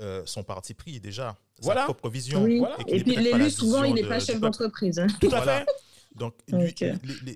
euh, 0.00 0.22
son 0.26 0.44
parti 0.44 0.74
pris 0.74 1.00
déjà, 1.00 1.36
voilà. 1.60 1.80
sa 1.80 1.84
propre 1.86 2.08
vision. 2.08 2.46
Et, 2.86 3.02
puis 3.02 3.16
l'élu 3.16 3.50
souvent 3.50 3.82
il 3.82 3.94
n'est 3.94 4.06
pas 4.06 4.20
chef 4.20 4.38
d'entreprise. 4.38 5.00
Hein. 5.00 5.08
Tout 5.20 5.30
à 5.32 5.42
fait. 5.42 5.66
Donc 6.14 6.34
lui, 6.46 6.72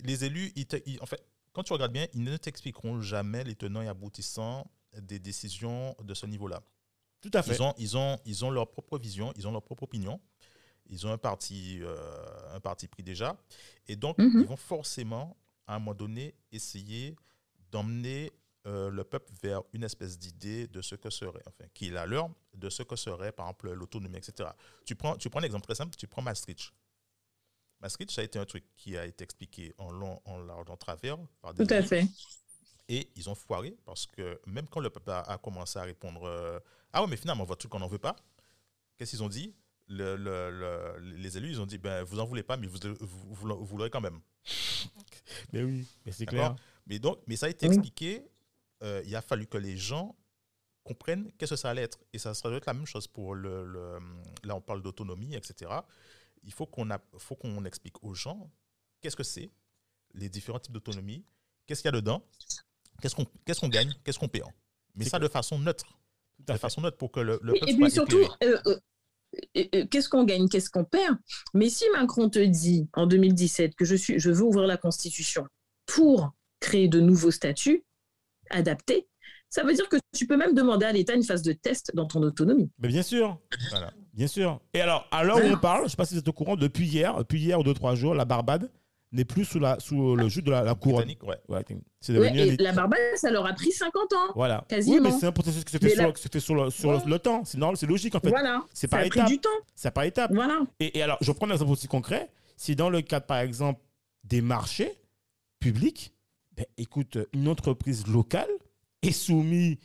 les, 0.05 0.25
élus, 0.25 0.53
en 1.01 1.07
fait, 1.07 1.21
quand 1.53 1.65
tu 1.65 1.73
regardes 1.73 1.93
bien, 1.93 2.07
ils 2.15 2.23
ne 2.23 2.37
t'expliqueront 2.37 3.01
jamais 3.01 3.43
les 3.43 3.57
tenants 3.57 3.83
et 3.83 3.89
aboutissants 3.89 4.71
des 4.97 5.19
décisions 5.19 5.97
de 6.05 6.15
ce 6.15 6.27
niveau-là. 6.27 6.63
Tout 7.23 7.31
à 7.33 7.43
fait. 7.43 7.55
Ils 7.55 7.63
ont, 7.63 7.75
ils 7.79 7.97
ont, 7.97 8.19
ils 8.27 8.45
ont 8.45 8.51
leur 8.51 8.69
propre 8.69 8.99
vision, 8.99 9.33
ils 9.37 9.49
ont 9.49 9.53
leur 9.53 9.63
propre 9.63 9.85
opinion. 9.85 10.21
Ils 10.91 11.07
ont 11.07 11.13
un 11.13 11.19
parti, 11.19 11.79
euh, 11.81 11.97
un 12.55 12.61
parti 12.61 12.89
pris 12.89 13.03
déjà. 13.03 13.37
Et 13.87 13.97
donc, 13.97 14.19
mhm. 14.19 14.41
ils 14.41 14.47
vont 14.47 14.57
forcément, 14.57 15.37
à 15.67 15.77
un 15.77 15.79
moment 15.79 15.95
donné, 15.95 16.35
essayer 16.51 17.17
d'emmener 17.71 18.33
euh, 18.67 18.91
le 18.91 19.05
peuple 19.05 19.33
vers 19.43 19.63
une 19.73 19.85
espèce 19.85 20.19
d'idée 20.19 20.67
de 20.67 20.83
ce 20.83 20.95
que 20.97 21.09
serait, 21.09 21.43
enfin, 21.47 21.65
qui 21.73 21.89
est 21.89 21.91
la 21.91 22.05
leur, 22.05 22.29
de 22.55 22.69
ce 22.69 22.83
que 22.83 22.97
serait, 22.97 23.33
par 23.33 23.47
exemple, 23.47 23.73
l'autonomie, 23.73 24.19
etc. 24.19 24.51
Tu 24.85 24.95
prends, 24.95 25.17
tu 25.17 25.31
prends 25.31 25.41
un 25.41 25.45
exemple 25.45 25.65
très 25.65 25.77
simple, 25.77 25.97
tu 25.97 26.07
prends 26.07 26.23
Maastricht. 26.23 26.73
Maastricht, 27.81 28.11
ça 28.11 28.21
a 28.21 28.25
été 28.25 28.39
un 28.39 28.45
truc 28.45 28.65
qui 28.77 28.97
a 28.97 29.07
été 29.07 29.25
expliqué 29.25 29.75
en 29.79 29.91
long, 29.91 30.21
en 30.25 30.39
large, 30.39 30.69
en 30.69 30.77
travers. 30.77 31.17
Par 31.41 31.55
des 31.55 31.67
Tout 31.67 31.75
à 31.75 31.83
fait. 31.83 32.07
Et 32.93 33.11
ils 33.17 33.31
ont 33.31 33.35
foiré 33.35 33.75
parce 33.87 34.07
que 34.07 34.39
même 34.47 34.69
quand 34.69 34.81
le 34.81 34.91
peuple 34.91 35.11
a, 35.13 35.39
commencé 35.43 35.79
à 35.79 35.83
répondre 35.83 36.25
euh, 36.25 36.61
Ah 36.93 37.01
ouais, 37.01 37.09
mais 37.09 37.17
finalement, 37.17 37.45
votre 37.45 37.61
truc, 37.61 37.75
on 37.75 37.79
n'en 37.79 37.89
veut 37.89 37.99
pas, 37.99 38.15
qu'est-ce 38.99 39.13
qu'ils 39.13 39.23
ont 39.23 39.31
dit? 39.31 39.55
Le, 39.89 40.99
Les 41.01 41.39
élus, 41.39 41.53
ils 41.53 41.61
ont 41.63 41.65
dit 41.65 41.79
ben, 41.79 42.05
Vous 42.05 42.17
n'en 42.17 42.27
voulez 42.27 42.43
pas, 42.43 42.59
mais 42.59 42.67
vous, 42.67 42.79
vous, 43.01 43.77
l'aurez 43.79 43.89
quand 43.89 44.03
même. 44.03 44.21
mais 45.55 45.63
oui, 45.63 45.87
mais 46.05 46.13
c'est 46.13 46.27
clair. 46.27 46.55
Mais, 46.87 46.99
donc, 46.99 47.19
mais 47.27 47.37
ça 47.37 47.47
a 47.47 47.49
été 47.49 47.65
expliqué. 47.65 48.29
Euh, 48.83 49.01
il 49.07 49.17
a 49.17 49.23
fallu 49.23 49.47
que 49.47 49.57
les 49.57 49.79
gens 49.79 50.15
comprennent 50.85 51.33
qu'est-ce 51.39 51.55
que 51.55 51.57
ça 51.57 51.71
allait 51.71 51.85
être. 51.85 51.99
Et 52.13 52.19
ça 52.19 52.35
sera 52.35 52.55
être 52.55 52.67
la 52.67 52.75
même 52.75 52.85
chose 52.85 53.07
pour 53.07 53.35
le. 53.35 53.99
là, 54.45 54.55
on 54.55 54.61
parle 54.61 54.83
d'autonomie, 54.83 55.35
etc. 55.35 55.71
Il 56.43 56.53
faut 56.53 56.67
qu'on 56.67 56.87
faut 57.17 57.37
qu'on 57.37 57.65
explique 57.65 58.05
aux 58.05 58.13
gens 58.13 58.51
qu'est-ce 59.01 59.17
que 59.17 59.23
c'est, 59.23 59.51
les 60.13 60.29
différents 60.29 60.59
types 60.59 60.75
d'autonomie, 60.75 61.25
qu'est-ce 61.67 61.81
qu'il 61.81 61.91
y 61.91 61.95
a 61.95 61.99
dedans, 61.99 62.23
Qu'est-ce 63.03 63.17
qu'on 63.17 63.27
qu'est-ce 63.45 63.61
qu'on 63.61 63.69
gagne 63.69 63.93
Qu'est-ce 64.05 64.19
qu'on 64.19 64.29
perd? 64.29 64.49
Mais 64.95 65.05
ça 65.05 65.19
de 65.19 65.29
façon 65.29 65.59
neutre. 65.59 65.99
De 66.39 66.55
façon 66.55 66.81
neutre 66.81 66.97
pour 66.97 67.11
que 67.11 67.21
le, 67.21 67.39
le 67.43 67.57
Et, 67.69 67.75
puis 67.75 67.91
surtout, 67.91 68.23
euh, 68.43 68.59
euh, 68.67 68.79
euh, 69.57 69.87
qu'est-ce 69.91 70.09
qu'on 70.09 70.25
gagne 70.25 70.49
Qu'est-ce 70.49 70.71
qu'on 70.71 70.85
perd? 70.85 71.17
Mais 71.53 71.69
si 71.69 71.85
Macron 71.93 72.31
te 72.31 72.39
dit 72.39 72.89
en 72.95 73.07
2017 73.07 73.75
que 73.75 73.85
je, 73.85 73.97
suis, 73.97 74.19
je 74.19 74.31
veux 74.31 74.43
ouvrir 74.43 74.67
la 74.67 74.77
Constitution 74.77 75.47
pour 75.87 76.33
créer 76.61 76.89
de 76.89 77.01
nouveaux 77.01 77.31
statuts 77.33 77.85
adaptés, 78.51 79.09
ça 79.49 79.65
veut 79.65 79.75
dire 79.75 79.89
que 79.89 79.97
tu 80.17 80.27
peux 80.27 80.37
même 80.37 80.55
demander 80.55 80.87
à 80.87 80.93
l'État 80.93 81.15
une 81.15 81.25
phase 81.25 81.43
de 81.43 81.53
test 81.53 81.91
dans 81.95 82.07
ton 82.07 82.23
autonomie. 82.23 82.71
Mais 82.79 82.89
bien 82.89 83.03
sûr. 83.03 83.39
Bien 84.15 84.27
sûr. 84.27 84.61
Et 84.75 84.81
alors, 84.81 85.09
à 85.11 85.25
l'heure 85.25 85.39
où 85.39 85.47
on 85.47 85.59
parle, 85.59 85.81
je 85.81 85.85
ne 85.85 85.89
sais 85.91 85.97
pas 85.97 86.05
si 86.05 86.15
vous 86.15 86.21
êtes 86.21 86.29
au 86.29 86.33
courant, 86.33 86.57
depuis 86.57 86.87
hier, 86.87 87.17
depuis 87.19 87.41
hier 87.41 87.59
ou 87.59 87.63
deux, 87.63 87.75
trois 87.75 87.95
jours, 87.95 88.15
la 88.15 88.25
Barbade 88.25 88.71
n'est 89.13 89.25
plus 89.25 89.45
sous, 89.45 89.59
la, 89.59 89.79
sous 89.79 90.17
le 90.17 90.29
jus 90.29 90.43
de 90.43 90.51
la, 90.51 90.63
la 90.63 90.75
couronne. 90.75 91.07
Ouais. 91.23 91.37
Ouais, 91.49 91.65
c'est 92.01 92.13
Ouais, 92.13 92.19
devenu 92.31 92.39
et 92.39 92.43
un 92.53 92.57
des- 92.57 92.63
la 92.65 92.73
Barbade, 92.73 92.99
ça 93.17 93.31
leur 93.31 93.47
a 93.47 93.53
pris 93.53 93.71
50 93.71 94.13
ans. 94.15 94.33
Voilà. 94.35 94.65
quasiment. 94.69 94.97
Oui, 94.97 95.01
mais 95.03 95.11
c'est 95.13 95.27
un 95.27 95.33
processus 95.33 95.65
qui 95.65 95.73
se 95.73 95.79
fait, 95.79 95.91
sur, 95.91 96.03
la- 96.03 96.13
qui 96.13 96.23
se 96.23 96.29
fait 96.33 96.41
sur, 96.41 96.55
le, 96.55 96.71
sur 96.71 96.91
le- 96.93 96.97
Ouais. 96.99 97.03
le 97.07 97.19
temps. 97.19 97.45
C'est 97.45 97.59
normal, 97.59 97.77
c'est 97.77 97.87
logique 97.87 98.15
en 98.15 98.21
fait. 98.21 98.31
Voilà. 98.31 98.63
C'est 98.73 98.89
ça 98.91 98.97
par 98.97 99.01
a 99.07 99.09
pris 99.09 99.19
étapes. 99.21 99.29
du 99.31 99.39
temps. 99.39 99.49
C'est 99.75 99.91
par 99.93 100.05
étapes. 100.05 100.33
Voilà. 100.35 100.61
Et, 100.81 100.99
et 100.99 101.03
alors, 101.03 101.19
je 101.21 101.31
prends 101.33 101.47
un 101.49 101.53
exemple 101.53 101.73
aussi 101.73 101.89
concret. 101.89 102.31
Si 102.57 102.75
dans 102.75 102.89
le 102.91 103.03
cadre, 103.03 103.27
par 103.27 103.39
exemple, 103.39 103.81
des 104.25 104.41
marchés 104.41 104.93
publics, 105.61 106.13
ben, 106.57 106.67
écoute, 106.77 107.19
une 107.33 107.49
entreprise 107.49 108.07
locale 108.07 108.49
est 109.03 109.13
soumise 109.13 109.77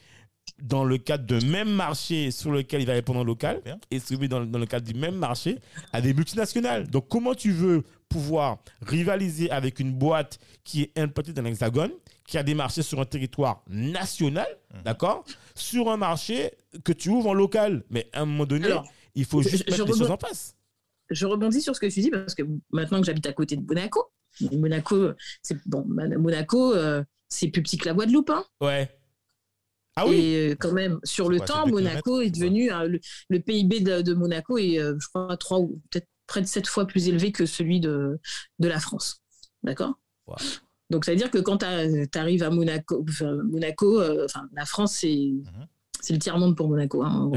dans 0.62 0.84
le 0.84 0.98
cadre 0.98 1.25
d'un 1.25 1.46
même 1.48 1.70
marché 1.70 2.32
sur 2.32 2.51
lequel 2.51 2.82
il 2.82 2.88
va 2.88 2.94
répondre 2.94 3.20
en 3.20 3.24
local, 3.24 3.62
est 3.92 4.00
soumise 4.00 4.30
dans, 4.30 4.46
dans 4.46 4.60
le 4.60 4.66
cadre 4.66 4.86
du 4.92 4.98
même 5.00 5.16
marché 5.16 5.60
à 5.94 6.01
des 6.01 6.13
multinationales. 6.13 6.88
Donc, 6.88 7.08
comment 7.10 7.36
tu 7.36 7.51
veux 7.51 7.84
pouvoir 8.10 8.58
rivaliser 8.82 9.51
avec 9.51 9.80
une 9.80 9.94
boîte 9.94 10.39
qui 10.63 10.84
est 10.84 10.98
implantée 10.98 11.34
dans 11.34 11.42
l'Hexagone, 11.44 11.92
qui 12.25 12.38
a 12.38 12.44
des 12.44 12.56
marchés 12.56 12.82
sur 12.82 13.00
un 13.00 13.06
territoire 13.06 13.63
national, 13.68 14.48
Mhm. 14.74 14.82
d'accord, 14.84 15.25
sur 15.56 15.89
un 15.92 15.98
marché 15.98 16.51
que 16.84 16.92
tu 16.94 17.10
ouvres 17.10 17.30
en 17.30 17.34
local? 17.34 17.84
Mais 17.89 18.10
à 18.13 18.22
un 18.22 18.25
moment 18.25 18.46
donné, 18.46 18.66
Alors, 18.66 18.88
il 19.16 19.25
faut 19.25 19.42
je- 19.42 19.50
juste 19.50 19.63
je 19.68 19.72
mettre 19.72 19.86
les 19.92 19.98
choses 20.00 20.12
en 20.12 20.18
place. 20.18 20.56
je 21.10 21.25
rebondis 21.25 21.62
sur 21.62 21.75
ce 21.75 21.80
que 21.80 21.86
tu 21.88 22.00
dis 22.01 22.10
parce 22.10 22.34
que 22.36 22.44
maintenant 22.72 23.00
que 23.00 23.06
j'habite 23.06 23.27
à 23.27 23.34
côté 23.34 23.56
de 23.58 23.66
Monaco, 23.66 24.06
Monaco, 24.51 25.12
c'est 25.42 25.58
bon, 25.68 25.84
Monaco, 25.88 26.74
euh, 26.74 27.04
c'est 27.30 27.48
plus 27.50 27.62
petit 27.63 27.77
que 27.77 27.86
la 27.86 27.94
Guadeloupe, 27.94 28.30
hein. 28.30 28.46
Ouais. 28.62 28.89
Ah 30.00 30.06
oui 30.08 30.16
Et 30.18 30.50
euh, 30.51 30.56
quand 30.60 30.72
même, 30.74 31.00
sur 31.04 31.27
le 31.30 31.38
quoi, 31.38 31.46
temps, 31.48 31.68
Monaco 31.68 32.22
est 32.22 32.30
devenu 32.30 32.72
euh, 32.72 32.88
le, 32.88 33.00
le 33.30 33.39
PIB 33.39 33.80
de, 33.82 34.01
de 34.01 34.13
Monaco 34.13 34.58
est, 34.58 34.80
euh, 34.80 34.96
je 35.00 35.08
crois, 35.08 35.36
trois 35.38 35.60
ou 35.60 35.82
peut-être 35.89 36.08
près 36.27 36.42
de 36.42 36.46
sept 36.46 36.68
fois 36.68 36.86
plus 36.86 37.08
élevé 37.08 37.32
que 37.32 37.46
celui 37.46 37.80
de, 37.80 38.20
de 38.60 38.68
la 38.68 38.80
France. 38.80 39.22
D'accord? 39.63 39.96
Wow. 40.27 40.36
Donc, 40.89 41.04
ça 41.06 41.12
veut 41.12 41.18
dire 41.18 41.32
que 41.32 41.39
quand 41.39 41.58
tu 41.58 41.66
arrives 42.20 42.44
à 42.44 42.50
Monaco, 42.50 43.04
enfin, 43.10 43.38
Monaco 43.44 44.00
euh, 44.00 44.25
enfin, 44.25 44.48
la 44.54 44.66
France, 44.66 44.96
c'est 44.98 45.08
Mhm. 45.34 45.68
c'est 46.00 46.13
le 46.13 46.20
tiers-monde 46.20 46.56
pour 46.56 46.70
Monaco. 46.70 47.01
hein, 47.04 47.32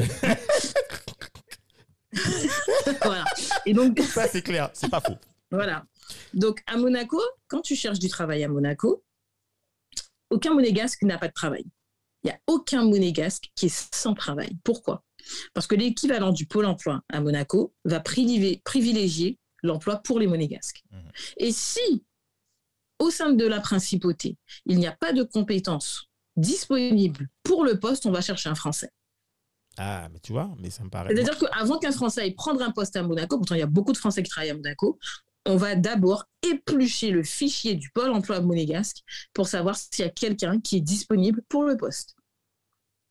voilà. 3.03 3.25
Et 3.67 3.73
donc, 3.73 3.99
Ça, 4.03 4.27
c'est 4.29 4.43
clair. 4.43 4.71
C'est 4.73 4.91
pas 4.91 5.01
faux. 5.01 5.17
voilà. 5.51 5.85
Donc, 6.35 6.61
à 6.67 6.77
Monaco, 6.77 7.21
quand 7.49 7.61
tu 7.63 7.75
cherches 7.75 7.99
du 7.99 8.09
travail 8.09 8.45
à 8.45 8.49
Monaco, 8.49 9.03
aucun 10.31 10.55
monégasque 10.55 11.03
n'a 11.03 11.19
pas 11.19 11.29
de 11.29 11.33
travail. 11.33 11.65
Il 12.23 12.27
n'y 12.29 12.33
a 12.33 12.39
aucun 12.47 12.85
monégasque 12.85 13.51
qui 13.55 13.67
est 13.67 13.95
sans 13.95 14.15
travail. 14.15 14.57
Pourquoi? 14.65 15.05
Parce 15.55 15.67
que 15.67 15.75
l'équivalent 15.75 16.33
du 16.33 16.47
pôle 16.47 16.67
emploi 16.67 17.03
à 17.09 17.21
Monaco 17.21 17.75
va 17.85 18.01
privilégier, 18.01 19.39
l'emploi 19.63 19.97
pour 19.97 20.19
les 20.19 20.27
monégasques. 20.27 20.83
Mhm. 20.91 21.11
Et 21.39 21.53
si, 21.53 22.05
au 22.99 23.11
sein 23.11 23.33
de 23.33 23.47
la 23.47 23.61
principauté, 23.61 24.37
il 24.67 24.79
n'y 24.79 24.87
a 24.87 24.93
pas 24.93 25.13
de 25.13 25.23
compétences 25.23 26.09
disponibles 26.37 27.29
pour 27.43 27.65
le 27.65 27.79
poste, 27.79 28.07
on 28.07 28.11
va 28.11 28.21
chercher 28.21 28.49
un 28.49 28.55
Français. 28.55 28.91
Ah, 29.77 30.09
mais 30.13 30.21
tu 30.21 30.33
vois, 30.33 30.51
mais 30.59 30.71
ça 30.71 30.85
me 30.85 30.91
paraît. 30.91 31.15
C'est-à-dire 31.15 31.39
qu'avant 31.39 31.79
qu'un 31.79 31.93
Français 31.93 32.23
aille 32.23 32.35
prendre 32.35 32.61
un 32.63 32.71
poste 32.71 32.97
à 32.97 33.03
Monaco, 33.03 33.39
pourtant 33.39 33.55
il 33.55 33.61
y 33.61 33.63
a 33.63 33.67
beaucoup 33.67 33.93
de 33.93 33.97
Français 33.97 34.23
qui 34.23 34.31
travaillent 34.31 34.51
à 34.51 34.55
Monaco, 34.55 34.99
on 35.47 35.57
va 35.57 35.75
d'abord 35.75 36.27
éplucher 36.43 37.11
le 37.11 37.23
fichier 37.23 37.75
du 37.75 37.91
pôle 37.91 38.11
emploi 38.11 38.41
monégasque 38.41 38.99
pour 39.33 39.49
savoir 39.49 39.77
s'il 39.77 40.05
y 40.05 40.09
a 40.09 40.11
quelqu'un 40.11 40.61
qui 40.61 40.77
est 40.77 40.81
disponible 40.81 41.43
pour 41.49 41.65
le 41.65 41.77
poste. 41.77 42.17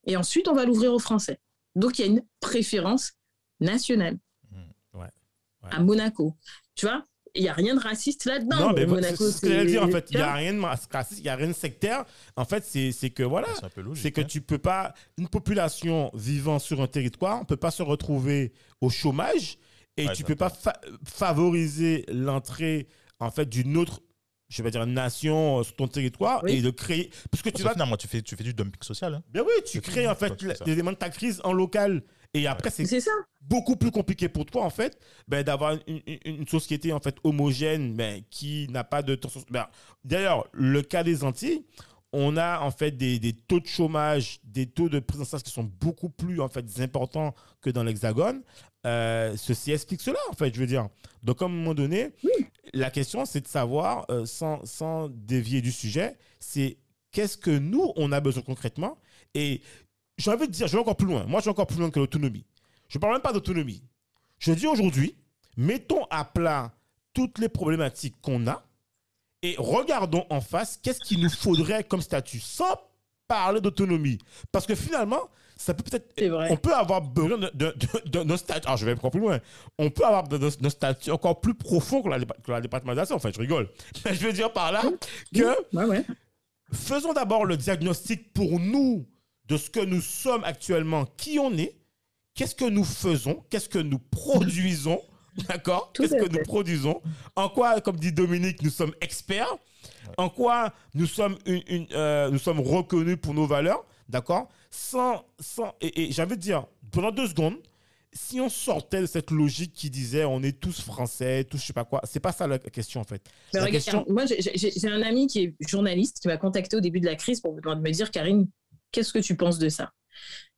Et 0.05 0.15
ensuite, 0.15 0.47
on 0.47 0.53
va 0.53 0.65
l'ouvrir 0.65 0.93
aux 0.93 0.99
Français. 0.99 1.39
Donc 1.75 1.99
il 1.99 2.01
y 2.01 2.05
a 2.05 2.11
une 2.11 2.23
préférence 2.39 3.13
nationale 3.59 4.17
ouais, 4.53 5.01
ouais. 5.01 5.69
à 5.71 5.79
Monaco. 5.81 6.35
Tu 6.75 6.85
vois 6.85 7.03
il 7.35 7.43
n'y 7.43 7.49
a 7.49 7.53
rien 7.53 7.75
de 7.75 7.79
raciste 7.79 8.25
là-dedans. 8.25 8.59
Non, 8.59 8.73
mais 8.73 8.85
Monaco, 8.85 9.25
c'est 9.25 9.31
ce 9.31 9.41
que 9.41 9.49
j'allais 9.49 9.65
dire 9.65 9.83
en 9.83 9.89
fait. 9.89 10.07
Il 10.11 10.17
n'y 10.17 10.23
a 10.23 10.33
rien 10.33 10.53
de 10.53 10.61
raciste, 10.61 11.19
il 11.19 11.23
n'y 11.23 11.29
a 11.29 11.35
rien 11.35 11.47
de 11.47 11.53
sectaire. 11.53 12.05
En 12.35 12.45
fait, 12.45 12.63
c'est 12.65 13.09
que 13.11 13.23
voilà. 13.23 13.47
Logique. 13.77 14.01
C'est 14.01 14.11
que 14.11 14.21
hein. 14.21 14.27
tu 14.27 14.41
peux 14.41 14.57
pas. 14.57 14.93
Une 15.17 15.27
population 15.27 16.09
vivant 16.13 16.59
sur 16.59 16.81
un 16.81 16.87
territoire 16.87 17.39
ne 17.39 17.45
peut 17.45 17.57
pas 17.57 17.71
se 17.71 17.83
retrouver 17.83 18.51
au 18.81 18.89
chômage 18.89 19.57
et 19.97 20.07
Ouais, 20.07 20.13
tu 20.13 20.23
peux 20.23 20.35
pas 20.35 20.49
fa- 20.49 20.79
favoriser 21.03 22.05
l'entrée 22.11 22.87
en 23.19 23.31
fait 23.31 23.47
d'une 23.47 23.75
autre, 23.77 24.01
je 24.47 24.63
vais 24.63 24.71
dire, 24.71 24.85
nation 24.87 25.59
euh, 25.59 25.63
sur 25.63 25.75
ton 25.75 25.87
territoire 25.87 26.41
Oui. 26.43 26.53
et 26.53 26.61
de 26.61 26.69
créer. 26.69 27.09
Parce 27.29 27.41
que 27.43 27.49
tu 27.49 27.63
vas. 27.63 27.73
finalement, 27.73 27.97
tu 27.97 28.07
fais, 28.07 28.21
tu 28.21 28.35
fais 28.35 28.43
du 28.43 28.53
dumping 28.53 28.81
social. 28.81 29.13
hein. 29.15 29.23
Ben 29.31 29.41
oui, 29.45 29.53
tu 29.69 29.81
crées 29.81 30.07
en 30.07 30.15
fait 30.15 30.33
des 30.65 30.71
éléments 30.71 30.91
de 30.91 30.97
ta 30.97 31.09
crise 31.09 31.41
en 31.43 31.53
local. 31.53 32.01
Et 32.35 32.45
après, 32.47 32.69
c'est 32.69 32.85
beaucoup 33.41 33.75
plus 33.75 33.89
compliqué 33.89 34.29
pour 34.29 34.45
toi 34.45 34.63
en 34.63 34.69
fait 34.69 34.99
ben, 35.27 35.41
d'avoir 35.43 35.75
une, 35.87 35.99
une- 36.25 36.47
société 36.47 36.93
en 36.93 36.99
fait 36.99 37.15
homogène 37.23 37.95
ben, 37.95 38.21
qui 38.29 38.67
n'a 38.69 38.83
pas 38.83 39.01
de 39.01 39.15
tension- 39.15 39.43
ben, 39.49 39.65
d'ailleurs 40.03 40.47
le 40.53 40.83
cas 40.83 41.03
des 41.03 41.23
Antilles 41.23 41.65
on 42.11 42.37
a 42.37 42.59
en 42.61 42.71
fait 42.71 42.91
des, 42.91 43.19
des 43.19 43.33
taux 43.33 43.59
de 43.59 43.67
chômage 43.67 44.39
des 44.43 44.65
taux 44.65 44.89
de 44.89 44.99
prise 44.99 45.21
en 45.21 45.25
charge 45.25 45.43
qui 45.43 45.51
sont 45.51 45.63
beaucoup 45.63 46.09
plus 46.09 46.41
en 46.41 46.49
fait 46.49 46.65
importants 46.79 47.35
que 47.61 47.69
dans 47.69 47.83
l'hexagone. 47.83 48.41
Euh, 48.85 49.35
ceci 49.37 49.71
explique 49.71 50.01
cela 50.01 50.17
en 50.29 50.33
fait 50.33 50.53
je 50.53 50.59
veux 50.59 50.67
dire. 50.67 50.87
Donc 51.21 51.41
à 51.41 51.45
un 51.45 51.49
moment 51.49 51.73
donné 51.73 52.11
la 52.73 52.89
question 52.89 53.25
c'est 53.25 53.41
de 53.41 53.47
savoir 53.47 54.05
euh, 54.09 54.25
sans, 54.25 54.65
sans 54.65 55.09
dévier 55.09 55.61
du 55.61 55.71
sujet 55.71 56.17
c'est 56.39 56.77
qu'est-ce 57.11 57.37
que 57.37 57.51
nous 57.51 57.91
on 57.95 58.11
a 58.11 58.19
besoin 58.19 58.43
concrètement? 58.43 58.97
Et 59.35 59.61
j'ai 60.17 60.31
envie 60.31 60.47
de 60.47 60.51
dire 60.51 60.67
je 60.67 60.73
vais 60.73 60.79
encore 60.79 60.97
plus 60.97 61.07
loin. 61.07 61.25
Moi 61.25 61.41
je 61.41 61.45
vais 61.45 61.51
encore 61.51 61.67
plus 61.67 61.77
loin 61.77 61.91
que 61.91 61.99
l'autonomie. 61.99 62.45
Je 62.87 62.97
ne 62.97 63.01
parle 63.01 63.13
même 63.13 63.21
pas 63.21 63.33
d'autonomie. 63.33 63.83
Je 64.39 64.51
dis 64.53 64.65
aujourd'hui, 64.65 65.15
mettons 65.57 66.05
à 66.09 66.25
plat 66.25 66.73
toutes 67.13 67.37
les 67.37 67.49
problématiques 67.49 68.15
qu'on 68.21 68.47
a 68.47 68.63
et 69.41 69.55
regardons 69.57 70.25
en 70.29 70.41
face 70.41 70.77
qu'est-ce 70.81 70.99
qu'il 70.99 71.21
nous 71.21 71.29
faudrait 71.29 71.83
comme 71.83 72.01
statut 72.01 72.39
sans 72.39 72.75
parler 73.27 73.61
d'autonomie. 73.61 74.17
Parce 74.51 74.65
que 74.65 74.75
finalement, 74.75 75.21
ça 75.55 75.73
peut 75.73 75.83
peut-être. 75.83 76.13
On 76.51 76.57
peut 76.57 76.73
avoir 76.73 77.01
besoin 77.01 77.37
de- 77.37 77.75
d'un 78.23 78.37
statut. 78.37 78.65
Alors, 78.65 78.77
je 78.77 78.85
vais 78.85 78.93
encore 78.93 79.11
plus 79.11 79.19
loin. 79.19 79.39
On 79.77 79.89
peut 79.89 80.05
avoir 80.05 80.23
d'un 80.27 80.69
statut 80.69 81.11
encore 81.11 81.41
plus 81.41 81.53
profond 81.53 82.01
que 82.01 82.09
la, 82.09 82.19
que 82.19 82.51
la 82.51 82.61
départementalisation. 82.61 83.15
Enfin, 83.17 83.29
je 83.33 83.39
rigole. 83.39 83.69
Mais 84.05 84.15
je 84.15 84.25
veux 84.25 84.33
dire 84.33 84.51
par 84.53 84.71
là 84.71 84.81
que 85.33 85.43
Ouais, 85.75 85.83
ouais. 85.85 86.05
faisons 86.73 87.13
d'abord 87.13 87.45
le 87.45 87.57
diagnostic 87.57 88.33
pour 88.33 88.59
nous 88.59 89.05
de 89.47 89.57
ce 89.57 89.69
que 89.69 89.79
nous 89.79 90.01
sommes 90.01 90.43
actuellement, 90.43 91.05
qui 91.17 91.39
on 91.39 91.51
est, 91.57 91.75
qu'est-ce 92.35 92.55
que 92.55 92.65
nous 92.65 92.83
faisons, 92.85 93.43
qu'est-ce 93.49 93.67
que 93.69 93.79
nous 93.79 93.99
produisons, 93.99 95.01
d'accord. 95.47 95.91
Qu'est-ce 95.93 96.13
que 96.15 96.23
fait. 96.25 96.29
nous 96.31 96.43
produisons? 96.43 97.01
En 97.35 97.49
quoi, 97.49 97.79
comme 97.81 97.97
dit 97.97 98.11
Dominique, 98.11 98.61
nous 98.61 98.69
sommes 98.69 98.93
experts? 99.01 99.55
En 100.17 100.29
quoi 100.29 100.73
nous 100.93 101.05
sommes, 101.05 101.37
une, 101.45 101.61
une, 101.67 101.87
euh, 101.93 102.29
nous 102.29 102.39
sommes 102.39 102.59
reconnus 102.59 103.17
pour 103.21 103.33
nos 103.33 103.45
valeurs, 103.45 103.85
d'accord? 104.07 104.49
Sans, 104.69 105.23
sans, 105.39 105.73
et, 105.81 106.03
et 106.03 106.11
j'ai 106.11 106.21
envie 106.21 106.35
de 106.35 106.41
dire, 106.41 106.65
pendant 106.91 107.11
deux 107.11 107.27
secondes, 107.27 107.57
si 108.11 108.41
on 108.41 108.49
sortait 108.49 109.01
de 109.01 109.05
cette 109.05 109.29
logique 109.29 109.73
qui 109.73 109.89
disait 109.89 110.25
on 110.25 110.41
est 110.41 110.59
tous 110.59 110.81
français, 110.81 111.43
tous 111.43 111.57
je 111.59 111.65
sais 111.67 111.73
pas 111.73 111.85
quoi, 111.85 112.01
c'est 112.05 112.19
pas 112.19 112.31
ça 112.31 112.47
la 112.47 112.57
question 112.57 113.01
en 113.01 113.03
fait. 113.03 113.21
Mais 113.53 113.59
la 113.59 113.65
regarde, 113.67 113.83
question, 113.83 114.05
Moi, 114.09 114.25
j'ai- 114.25 114.87
un 114.87 115.01
ami 115.03 115.27
qui 115.27 115.43
est 115.43 115.55
journaliste 115.67 116.19
qui 116.19 116.27
m'a 116.27 116.37
contacté 116.37 116.75
au 116.75 116.79
début 116.81 116.99
de 116.99 117.05
la 117.05 117.15
crise 117.15 117.39
pour 117.39 117.53
me 117.53 117.75
me 117.75 117.91
dire 117.91 118.09
Karine, 118.09 118.47
qu'est-ce 118.91 119.13
que 119.13 119.19
tu 119.19 119.35
penses 119.35 119.59
de 119.59 119.69
ça? 119.69 119.91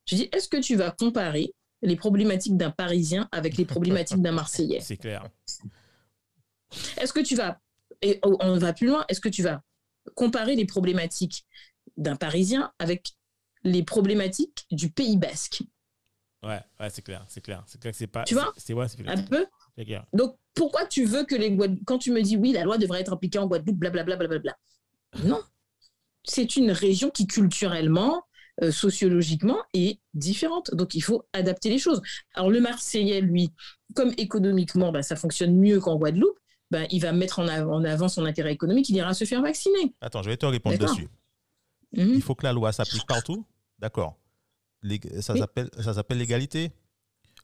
Je 0.06 0.16
dis 0.16 0.28
est-ce 0.32 0.48
que 0.48 0.56
tu 0.56 0.76
vas 0.76 0.90
comparer 0.90 1.52
les 1.82 1.96
problématiques 1.96 2.56
d'un 2.56 2.70
Parisien 2.70 3.28
avec 3.32 3.56
les 3.56 3.64
problématiques 3.64 4.22
d'un 4.22 4.32
Marseillais 4.32 4.80
c'est 4.80 4.96
clair. 4.96 5.28
Est-ce 6.96 7.12
que 7.12 7.20
tu 7.20 7.34
vas, 7.34 7.60
et 8.00 8.18
on 8.22 8.36
on 8.40 8.56
va 8.58 8.72
plus 8.72 8.86
loin, 8.86 9.04
est-ce 9.08 9.20
que 9.20 9.28
tu 9.28 9.42
vas 9.42 9.62
comparer 10.14 10.56
les 10.56 10.64
problématiques 10.64 11.44
d'un 11.96 12.16
Parisien 12.16 12.72
avec 12.78 13.12
les 13.64 13.82
problématiques 13.82 14.66
du 14.70 14.90
Pays 14.90 15.16
Basque? 15.16 15.62
Ouais, 16.42 16.60
ouais 16.80 16.90
c'est 16.90 17.02
clair, 17.02 17.24
c'est 17.28 17.40
clair. 17.40 17.62
C'est 17.66 17.80
clair 17.80 17.92
que 17.92 17.98
c'est 17.98 18.06
pas. 18.06 18.24
Tu 18.24 18.34
vois? 18.34 18.52
c'est- 18.56 18.74
ouais. 18.74 18.86
Un 19.06 19.22
peu 19.22 19.46
clair. 19.84 20.04
Donc, 20.12 20.36
pourquoi 20.54 20.86
tu 20.86 21.04
veux 21.04 21.24
que 21.24 21.34
les 21.34 21.52
Guadeloupe... 21.52 21.84
Quand 21.86 21.98
tu 21.98 22.10
me 22.10 22.20
dis 22.22 22.36
oui, 22.36 22.52
la 22.52 22.64
loi 22.64 22.78
devrait 22.78 23.00
être 23.00 23.12
appliquée 23.12 23.38
en 23.38 23.46
Guadeloupe, 23.46 23.76
blablabla, 23.76 24.16
blablabla. 24.16 24.56
Non. 25.24 25.42
C'est 26.24 26.56
une 26.56 26.70
région 26.72 27.10
qui, 27.10 27.26
culturellement, 27.26 28.24
euh, 28.62 28.70
sociologiquement, 28.70 29.58
est 29.72 29.98
différente. 30.14 30.74
Donc, 30.74 30.94
il 30.94 31.00
faut 31.00 31.24
adapter 31.32 31.70
les 31.70 31.78
choses. 31.78 32.02
Alors, 32.34 32.50
le 32.50 32.60
Marseillais, 32.60 33.20
lui, 33.20 33.50
comme 33.94 34.12
économiquement, 34.18 34.92
bah, 34.92 35.02
ça 35.02 35.16
fonctionne 35.16 35.56
mieux 35.56 35.80
qu'en 35.80 35.96
Guadeloupe, 35.96 36.38
bah, 36.70 36.80
il 36.90 37.00
va 37.00 37.12
mettre 37.12 37.38
en 37.38 37.48
avant, 37.48 37.76
en 37.76 37.84
avant 37.84 38.08
son 38.08 38.24
intérêt 38.24 38.52
économique, 38.52 38.88
il 38.88 38.96
ira 38.96 39.14
se 39.14 39.24
faire 39.24 39.40
vacciner. 39.42 39.94
Attends, 40.00 40.22
je 40.22 40.28
vais 40.30 40.36
te 40.36 40.46
répondre 40.46 40.76
dessus. 40.78 41.08
Mhm. 41.94 42.12
Il 42.14 42.22
faut 42.22 42.34
que 42.34 42.44
la 42.44 42.52
loi 42.52 42.72
s'applique 42.72 43.06
partout? 43.06 43.46
D'accord. 43.78 44.16
Ça 45.20 45.32
Oui. 45.34 45.38
s'appelle 45.38 45.70
ça 45.80 45.94
s'appelle 45.94 46.18
l'égalité? 46.18 46.72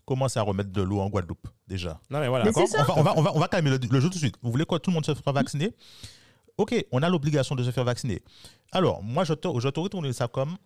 Commence 0.05 0.37
à 0.39 0.43
remettre 0.43 0.71
de 0.71 0.81
l'eau 0.83 1.01
en 1.01 1.09
Guadeloupe, 1.11 1.47
déjà? 1.67 2.01
Non, 2.11 2.19
mais 2.21 2.29
voilà. 2.29 2.47
Mais 2.47 2.53
on 2.57 2.65
va, 2.65 2.99
on, 2.99 3.03
va, 3.03 3.19
on, 3.19 3.23
va, 3.23 3.37
on 3.37 3.39
va 3.39 3.49
calmer 3.49 3.71
le, 3.71 3.79
le 3.79 4.01
jeu 4.01 4.09
tout 4.09 4.15
de 4.15 4.19
suite. 4.19 4.37
Vous 4.43 4.51
voulez 4.51 4.65
que 4.65 4.77
tout 4.79 4.91
le 4.91 4.95
monde 4.95 5.05
se 5.05 5.15
fasse 5.15 5.35
vacciner? 5.35 5.75
Ok, 6.57 6.75
on 6.91 7.03
a 7.03 7.09
l'obligation 7.11 7.55
de 7.55 7.63
se 7.63 7.71
faire 7.71 7.85
vacciner. 7.85 8.23
Alors, 8.73 9.03
moi, 9.03 9.25
je 9.25 9.35
te- 9.35 9.61
je 9.61 9.69
t'aurais 9.69 9.91
tourné 9.91 10.13
ça 10.15 10.27
comme. 10.27 10.57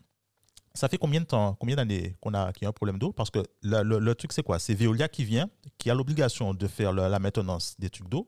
Ça 0.74 0.88
fait 0.88 0.96
combien 0.98 1.20
de 1.20 1.26
temps, 1.26 1.54
combien 1.60 1.76
d'années 1.76 2.16
qu'on 2.20 2.32
a, 2.34 2.52
qu'il 2.52 2.62
y 2.62 2.66
a 2.66 2.68
un 2.70 2.72
problème 2.72 2.98
d'eau? 2.98 3.12
Parce 3.12 3.30
que 3.30 3.40
le, 3.62 3.82
le- 3.82 3.98
le 3.98 4.14
truc, 4.14 4.32
c'est 4.32 4.42
quoi? 4.42 4.58
C'est 4.58 4.74
Veolia 4.74 5.08
qui 5.08 5.24
vient, 5.24 5.48
qui 5.78 5.90
a 5.90 5.94
l'obligation 5.94 6.54
de 6.54 6.66
faire 6.66 6.92
le- 6.92 7.08
la 7.08 7.18
maintenance 7.18 7.74
des 7.78 7.90
trucs 7.90 8.08
d'eau 8.08 8.26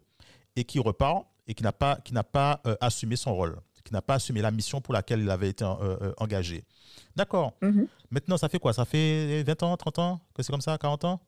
et 0.56 0.64
qui 0.64 0.78
repart 0.78 1.26
et 1.46 1.54
qui 1.54 1.62
n'a 1.62 1.72
pas, 1.72 1.96
qui 2.04 2.12
n'a 2.12 2.22
pas 2.24 2.60
euh, 2.66 2.76
assumé 2.80 3.16
son 3.16 3.34
rôle, 3.34 3.56
qui 3.82 3.92
n'a 3.92 4.02
pas 4.02 4.14
assumé 4.14 4.42
la 4.42 4.50
mission 4.50 4.80
pour 4.80 4.92
laquelle 4.94 5.20
il 5.20 5.30
avait 5.30 5.48
été 5.48 5.64
engagé. 6.18 6.64
D'accord. 7.16 7.54
Mhm. 7.62 7.86
Maintenant, 8.10 8.36
ça 8.36 8.48
fait 8.48 8.58
quoi? 8.58 8.72
Ça 8.72 8.84
fait 8.84 9.42
20 9.42 9.62
ans, 9.62 9.76
30 9.76 9.98
ans 9.98 10.20
que 10.34 10.42
c'est 10.42 10.52
comme 10.52 10.60
ça, 10.60 10.76
40 10.78 11.04
ans? 11.04 11.20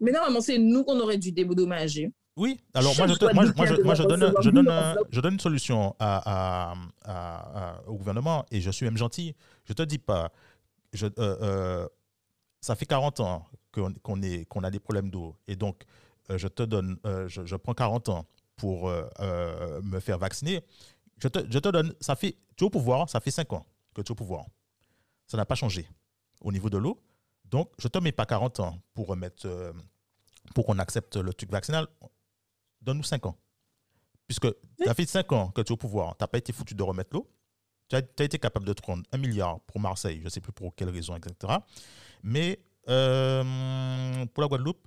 Mais 0.00 0.10
normalement, 0.10 0.40
c'est 0.40 0.58
nous 0.58 0.84
qu'on 0.84 0.98
aurait 1.00 1.18
dû 1.18 1.32
dédommager. 1.32 2.10
Oui, 2.34 2.58
alors 2.72 2.96
moi 2.96 3.06
je, 3.06 3.12
moi, 3.84 3.94
je, 3.94 4.02
donne, 4.04 4.32
je, 4.40 4.48
donne, 4.50 4.66
je 5.10 5.20
donne 5.20 5.34
une 5.34 5.40
solution 5.40 5.94
à, 6.00 6.72
au 7.86 7.94
gouvernement 7.94 8.46
et 8.50 8.60
je 8.62 8.70
suis 8.70 8.86
même 8.86 8.96
gentil. 8.96 9.34
Je 9.66 9.74
te 9.74 9.82
dis 9.82 9.98
pas, 9.98 10.32
je, 10.92 11.06
ça 12.62 12.76
fait 12.76 12.86
40 12.86 13.20
ans 13.20 13.46
qu'on 13.72 14.62
a 14.62 14.70
des 14.70 14.80
problèmes 14.80 15.10
d'eau. 15.10 15.36
Et 15.46 15.56
donc, 15.56 15.84
euh, 16.30 16.38
je 16.38 16.48
te 16.48 16.62
donne, 16.62 16.98
euh, 17.04 17.28
je, 17.28 17.56
prends 17.56 17.74
40 17.74 18.08
ans 18.08 18.26
pour 18.56 18.88
euh, 18.88 19.80
me 19.82 20.00
faire 20.00 20.18
vacciner. 20.18 20.62
Je 21.18 21.28
te, 21.28 21.38
je 21.50 21.58
te, 21.58 21.68
donne, 21.68 21.94
ça 22.00 22.16
fait, 22.16 22.36
tu 22.56 22.64
es 22.64 22.66
au 22.66 22.70
pouvoir, 22.70 23.08
ça 23.08 23.20
fait 23.20 23.30
5 23.30 23.52
ans 23.52 23.66
que 23.94 24.02
tu 24.02 24.08
es 24.08 24.12
au 24.12 24.14
pouvoir. 24.14 24.46
Ça 25.26 25.36
n'a 25.36 25.44
pas 25.44 25.54
changé 25.54 25.88
au 26.40 26.52
niveau 26.52 26.70
de 26.70 26.78
l'eau. 26.78 27.02
Donc, 27.44 27.70
je 27.78 27.86
ne 27.86 27.90
te 27.90 27.98
mets 27.98 28.12
pas 28.12 28.26
40 28.26 28.60
ans 28.60 28.78
pour 28.94 29.08
remettre, 29.08 29.74
pour 30.54 30.66
qu'on 30.66 30.78
accepte 30.78 31.16
le 31.16 31.34
truc 31.34 31.50
vaccinal. 31.50 31.86
Donne-nous 32.80 33.02
5 33.02 33.26
ans. 33.26 33.36
Puisque 34.26 34.48
ça 34.84 34.94
fait 34.94 35.06
5 35.06 35.30
ans 35.32 35.50
que 35.50 35.60
tu 35.60 35.68
es 35.68 35.72
au 35.72 35.76
pouvoir, 35.76 36.16
tu 36.16 36.22
n'as 36.22 36.28
pas 36.28 36.38
été 36.38 36.52
foutu 36.52 36.74
de 36.74 36.82
remettre 36.82 37.10
l'eau. 37.12 37.28
Tu 37.92 37.96
as, 37.96 38.02
as, 38.20 38.24
été 38.24 38.38
capable 38.38 38.64
de 38.64 38.72
te 38.72 38.80
prendre 38.80 39.02
un 39.12 39.18
milliard 39.18 39.60
pour 39.66 39.78
Marseille, 39.78 40.18
je 40.20 40.24
ne 40.24 40.30
sais 40.30 40.40
plus 40.40 40.52
pour 40.52 40.74
quelle 40.74 40.88
raison, 40.88 41.14
etc. 41.14 41.58
Mais 42.22 42.58
euh, 42.88 44.24
pour 44.32 44.42
la 44.42 44.48
Guadeloupe, 44.48 44.86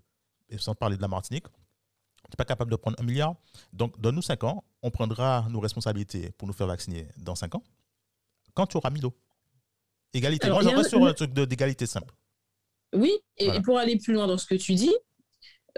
et 0.50 0.58
sans 0.58 0.74
parler 0.74 0.98
de 0.98 1.02
la 1.04 1.08
Martinique, 1.08 1.46
tu 1.46 2.32
n'es 2.32 2.36
pas 2.36 2.46
capable 2.46 2.72
de 2.72 2.76
prendre 2.76 3.00
un 3.00 3.04
milliard. 3.04 3.36
Donc, 3.74 4.02
donne-nous 4.02 4.24
5 4.24 4.44
ans, 4.46 4.64
on 4.82 4.90
prendra 4.90 5.46
nos 5.52 5.60
responsabilités 5.60 6.32
pour 6.32 6.48
nous 6.48 6.54
faire 6.56 6.66
vacciner 6.66 7.08
dans 7.18 7.36
5 7.36 7.54
ans. 7.54 7.64
Quand 8.56 8.66
tu 8.66 8.78
auras 8.78 8.90
mis 8.90 9.02
l'eau. 9.02 9.14
Égalité. 10.14 10.50
Moi, 10.50 10.64
j'en 10.64 10.76
reste 10.76 10.90
sur 10.90 11.06
un 11.06 11.14
truc 11.14 11.32
d'égalité 11.32 11.86
simple. 11.86 12.16
Oui, 12.92 13.12
et, 13.38 13.62
pour 13.62 13.78
aller 13.78 13.98
plus 13.98 14.14
loin 14.14 14.26
dans 14.26 14.40
ce 14.40 14.48
que 14.48 14.56
tu 14.56 14.74
dis, 14.74 14.96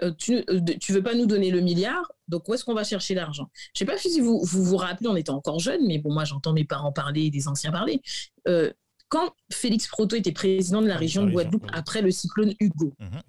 euh, 0.02 0.12
tu 0.16 0.32
ne 0.32 0.42
euh, 0.50 0.76
veux 0.88 1.02
pas 1.02 1.14
nous 1.14 1.26
donner 1.26 1.50
le 1.50 1.60
milliard, 1.60 2.12
donc 2.28 2.48
où 2.48 2.54
est-ce 2.54 2.64
qu'on 2.64 2.74
va 2.74 2.84
chercher 2.84 3.14
l'argent? 3.14 3.50
Je 3.74 3.84
ne 3.84 3.88
sais 3.88 3.92
pas 3.92 3.98
si 3.98 4.20
vous, 4.20 4.40
vous 4.44 4.64
vous 4.64 4.76
rappelez, 4.76 5.08
on 5.08 5.16
était 5.16 5.30
encore 5.30 5.58
jeunes, 5.58 5.86
mais 5.86 5.98
bon, 5.98 6.12
moi 6.12 6.24
j'entends 6.24 6.52
mes 6.52 6.64
parents 6.64 6.92
parler, 6.92 7.30
des 7.30 7.48
anciens 7.48 7.72
parler. 7.72 8.00
Euh, 8.46 8.72
quand 9.08 9.34
Félix 9.50 9.88
Proto 9.88 10.16
était 10.16 10.32
président 10.32 10.82
de 10.82 10.86
la 10.86 10.96
région 10.96 11.24
de 11.24 11.30
Guadeloupe 11.30 11.66
après 11.72 12.02
le 12.02 12.10
cyclone 12.10 12.54
Hugo, 12.60 12.94
mhm. 12.98 13.22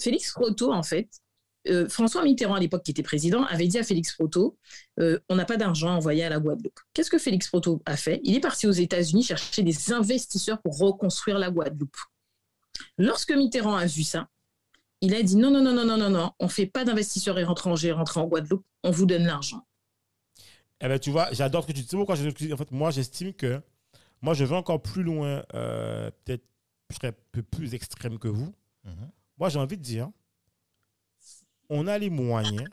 Félix 0.00 0.32
Proto, 0.32 0.72
en 0.72 0.82
fait, 0.82 1.08
euh, 1.68 1.88
François 1.88 2.24
Mitterrand, 2.24 2.54
à 2.54 2.60
l'époque, 2.60 2.82
qui 2.82 2.90
était 2.90 3.02
président, 3.02 3.44
avait 3.44 3.68
dit 3.68 3.78
à 3.78 3.84
Félix 3.84 4.14
Proto 4.14 4.58
euh, 4.98 5.18
On 5.28 5.36
n'a 5.36 5.44
pas 5.44 5.56
d'argent 5.56 5.90
à 5.90 5.92
envoyer 5.92 6.24
à 6.24 6.28
la 6.28 6.40
Guadeloupe. 6.40 6.78
Qu'est-ce 6.92 7.10
que 7.10 7.18
Félix 7.18 7.48
Proto 7.48 7.82
a 7.86 7.96
fait? 7.96 8.20
Il 8.24 8.34
est 8.34 8.40
parti 8.40 8.66
aux 8.66 8.72
États-Unis 8.72 9.22
chercher 9.22 9.62
des 9.62 9.92
investisseurs 9.92 10.60
pour 10.60 10.78
reconstruire 10.78 11.38
la 11.38 11.50
Guadeloupe. 11.50 11.96
Lorsque 12.98 13.32
Mitterrand 13.32 13.76
a 13.76 13.86
vu 13.86 14.02
ça, 14.02 14.28
il 15.02 15.14
a 15.14 15.22
dit 15.22 15.36
Non, 15.36 15.50
non, 15.50 15.60
non, 15.60 15.74
non, 15.74 15.84
non, 15.84 15.98
non, 15.98 16.08
non, 16.08 16.32
on 16.38 16.46
ne 16.46 16.50
fait 16.50 16.66
pas 16.66 16.84
d'investisseurs 16.84 17.38
étrangers 17.38 17.92
rentrer 17.92 18.20
en 18.20 18.26
Guadeloupe, 18.26 18.64
on 18.82 18.90
vous 18.90 19.04
donne 19.04 19.26
l'argent. 19.26 19.66
Eh 20.80 20.88
bien, 20.88 20.98
tu 20.98 21.10
vois, 21.10 21.28
j'adore 21.32 21.62
ce 21.62 21.68
que 21.68 21.72
tu 21.72 21.82
dis. 21.82 21.88
Pourquoi 21.96 22.16
en 22.16 22.56
fait, 22.56 22.70
moi, 22.70 22.90
j'estime 22.90 23.34
que 23.34 23.60
moi, 24.22 24.34
je 24.34 24.44
vais 24.44 24.56
encore 24.56 24.80
plus 24.80 25.02
loin, 25.02 25.44
euh, 25.54 26.10
peut-être 26.24 26.44
je 26.90 26.96
serais 26.96 27.08
un 27.08 27.14
peu 27.32 27.42
plus 27.42 27.74
extrême 27.74 28.18
que 28.18 28.28
vous. 28.28 28.54
Mhm. 28.84 29.10
Moi, 29.38 29.48
j'ai 29.48 29.58
envie 29.58 29.76
de 29.76 29.82
dire, 29.82 30.10
on 31.68 31.86
a 31.86 31.98
les 31.98 32.10
moyens 32.10 32.68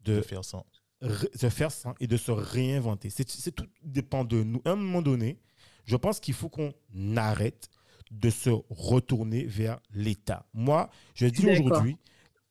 de, 0.00 0.20
faire 0.20 0.44
ça. 0.44 0.64
de 1.02 1.48
faire 1.48 1.70
ça 1.70 1.94
et 2.00 2.06
de 2.06 2.16
se 2.16 2.30
réinventer. 2.30 3.10
C'est 3.10 3.52
tout 3.52 3.66
dépend 3.82 4.24
de 4.24 4.42
nous. 4.42 4.62
À 4.64 4.70
un 4.70 4.76
moment 4.76 5.02
donné, 5.02 5.38
je 5.84 5.96
pense 5.96 6.20
qu'il 6.20 6.34
faut 6.34 6.48
qu'on 6.48 6.72
arrête 7.16 7.68
de 8.10 8.30
se 8.30 8.50
retourner 8.70 9.44
vers 9.44 9.80
l'État. 9.94 10.46
Moi, 10.54 10.90
je 11.14 11.26
dis 11.26 11.46
aujourd'hui, 11.46 11.96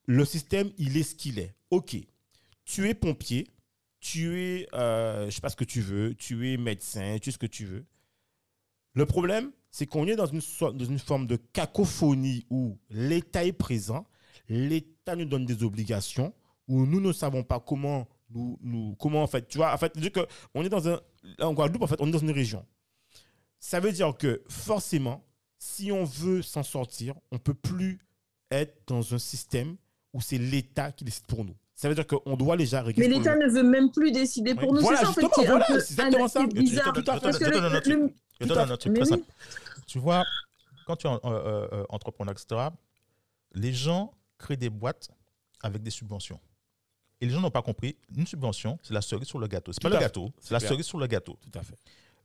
le 0.06 0.26
système, 0.26 0.72
il 0.78 0.98
est 0.98 1.04
ce 1.04 1.16
qu'il 1.16 1.40
est. 1.40 1.54
OK, 1.70 1.98
tu 2.66 2.90
es 2.90 2.94
pompier, 2.94 3.48
tu 4.00 4.40
es, 4.40 4.68
euh, 4.74 5.22
je 5.22 5.26
ne 5.26 5.32
sais 5.32 5.42
pas 5.42 5.50
ce 5.50 5.56
que 5.56 5.66
tu 5.66 5.82
veux, 5.82 6.16
tu 6.16 6.52
es 6.52 6.58
médecin, 6.58 7.18
tu 7.22 7.30
es 7.30 7.32
ce 7.32 7.38
que 7.38 7.46
tu 7.46 7.66
veux. 7.66 7.86
Le 8.94 9.06
problème, 9.06 9.52
c'est 9.70 9.86
qu'on 9.86 10.08
est 10.08 10.16
dans 10.16 10.26
une, 10.26 10.42
dans 10.60 10.86
une 10.86 11.00
forme 11.00 11.28
de 11.28 11.36
cacophonie 11.36 12.46
où 12.50 12.78
l'État 12.90 13.46
est 13.46 13.54
présent, 13.54 14.08
l'État 14.50 15.16
nous 15.16 15.26
donne 15.26 15.46
des 15.46 15.64
obligations, 15.64 16.34
où 16.68 16.86
nous 16.86 17.02
ne 17.02 17.12
savons 17.12 17.44
pas 17.44 17.60
comment 17.60 18.08
nous, 18.30 18.58
nous 18.62 18.96
comment 19.00 19.24
en 19.24 19.28
fait, 19.28 19.48
tu 19.48 19.58
vois, 19.58 19.74
en 19.74 19.78
fait, 19.78 19.94
que 20.12 20.28
on 20.54 20.64
est 20.64 20.70
dans 20.70 20.88
un, 20.88 21.00
en 21.40 21.54
Guadeloupe, 21.54 21.84
en 21.84 21.88
fait, 21.88 22.00
on 22.00 22.08
est 22.08 22.12
dans 22.12 22.18
une 22.18 22.32
région. 22.32 22.66
Ça 23.60 23.80
veut 23.80 23.92
dire 23.92 24.16
que 24.18 24.44
forcément, 24.50 25.24
si 25.60 25.92
on 25.92 26.04
veut 26.04 26.42
s'en 26.42 26.64
sortir, 26.64 27.16
on 27.32 27.36
ne 27.36 27.40
peut 27.40 27.54
plus 27.54 28.00
être 28.52 28.76
dans 28.88 29.14
un 29.14 29.20
système 29.20 29.76
où 30.14 30.22
c'est 30.22 30.38
l'État 30.38 30.92
qui 30.92 31.04
décide 31.04 31.26
pour 31.26 31.44
nous. 31.44 31.56
Ça 31.76 31.90
veut 31.90 31.96
dire 31.96 32.08
qu'on 32.08 32.36
doit 32.36 32.58
déjà 32.58 32.82
régler. 32.82 33.08
Mais 33.08 33.16
l'État 33.16 33.36
ne 33.36 33.48
veut 33.48 33.64
même 33.64 33.92
plus 33.92 34.12
décider 34.12 34.56
pour 34.56 34.74
nous. 34.74 34.82
Voilà, 34.82 35.00
c'est 35.00 35.06
ça, 35.06 35.10
en 35.10 35.14
fait, 35.14 35.46
voilà, 35.46 35.66
c'est 35.68 35.78
exactement 35.78 36.28
ça. 36.28 36.48
Bizarre. 36.48 36.94
Parce 37.06 37.38
que 37.38 37.46
le, 37.46 38.12
je 38.40 38.48
te 38.48 38.54
donne 38.54 38.72
un 38.72 38.78
truc 38.78 38.96
très 38.96 39.06
simple. 39.06 39.24
Tu 39.86 40.00
vois, 40.00 40.24
quand 40.86 40.96
tu 40.96 41.08
es 41.08 41.10
euh, 41.10 41.18
euh, 41.24 41.86
entrepreneur, 41.90 42.34
etc., 42.34 42.70
les 43.54 43.74
gens 43.74 44.14
créent 44.38 44.58
des 44.58 44.70
boîtes 44.70 45.10
avec 45.62 45.84
des 45.84 45.92
subventions. 45.92 46.40
Et 47.20 47.26
les 47.26 47.32
gens 47.32 47.42
n'ont 47.42 47.52
pas 47.52 47.62
compris, 47.62 47.96
une 48.16 48.28
subvention, 48.28 48.78
c'est 48.84 48.94
la 48.94 49.02
cerise 49.02 49.28
sur 49.28 49.40
le 49.40 49.48
gâteau. 49.48 49.74
C'est 49.74 49.82
pas 49.82 49.90
le 49.90 49.98
gâteau, 49.98 50.32
c'est 50.40 50.54
la 50.54 50.60
cerise 50.60 50.86
sur 50.86 51.00
le 51.00 51.08
gâteau. 51.08 51.38
Tout 51.42 51.60
à 51.60 51.64
fait. 51.64 51.76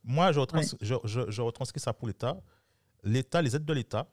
Moi, 0.03 0.31
je, 0.31 0.39
je, 1.03 1.41
retranscris 1.41 1.79
ça 1.79 1.93
pour 1.93 2.07
l'État. 2.07 2.37
L'État, 3.03 3.41
les 3.41 3.55
aides 3.55 3.65
de 3.65 3.73
l'État, 3.73 4.09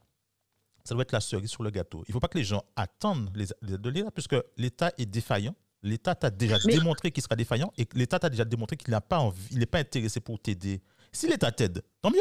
ça 0.84 0.94
doit 0.94 1.02
être 1.02 1.12
la 1.12 1.20
cerise 1.20 1.50
sur 1.50 1.62
le 1.62 1.70
gâteau. 1.70 2.02
Il 2.06 2.10
ne 2.10 2.12
faut 2.14 2.20
pas 2.20 2.28
que 2.28 2.38
les 2.38 2.44
gens 2.44 2.64
attendent 2.76 3.30
les, 3.34 3.52
aides 3.52 3.80
de 3.80 3.90
l'État, 3.90 4.10
puisque 4.10 4.36
l'État 4.56 4.92
est 4.98 5.06
défaillant. 5.06 5.54
L'État 5.82 6.14
t'a 6.14 6.30
déjà 6.30 6.58
démontré 6.58 7.10
qu'il 7.10 7.22
sera 7.22 7.36
défaillant 7.36 7.72
et 7.78 7.86
l'État 7.94 8.18
t'a 8.18 8.28
déjà 8.28 8.44
démontré 8.44 8.76
qu'il 8.76 8.90
n'a 8.90 9.00
pas 9.00 9.18
envie, 9.18 9.48
il 9.50 9.58
n'est 9.58 9.66
pas 9.66 9.78
intéressé 9.78 10.20
pour 10.20 10.38
t'aider. 10.38 10.82
Si 11.10 11.26
l'État 11.26 11.50
t'aide, 11.52 11.82
tant 12.02 12.10
mieux. 12.10 12.18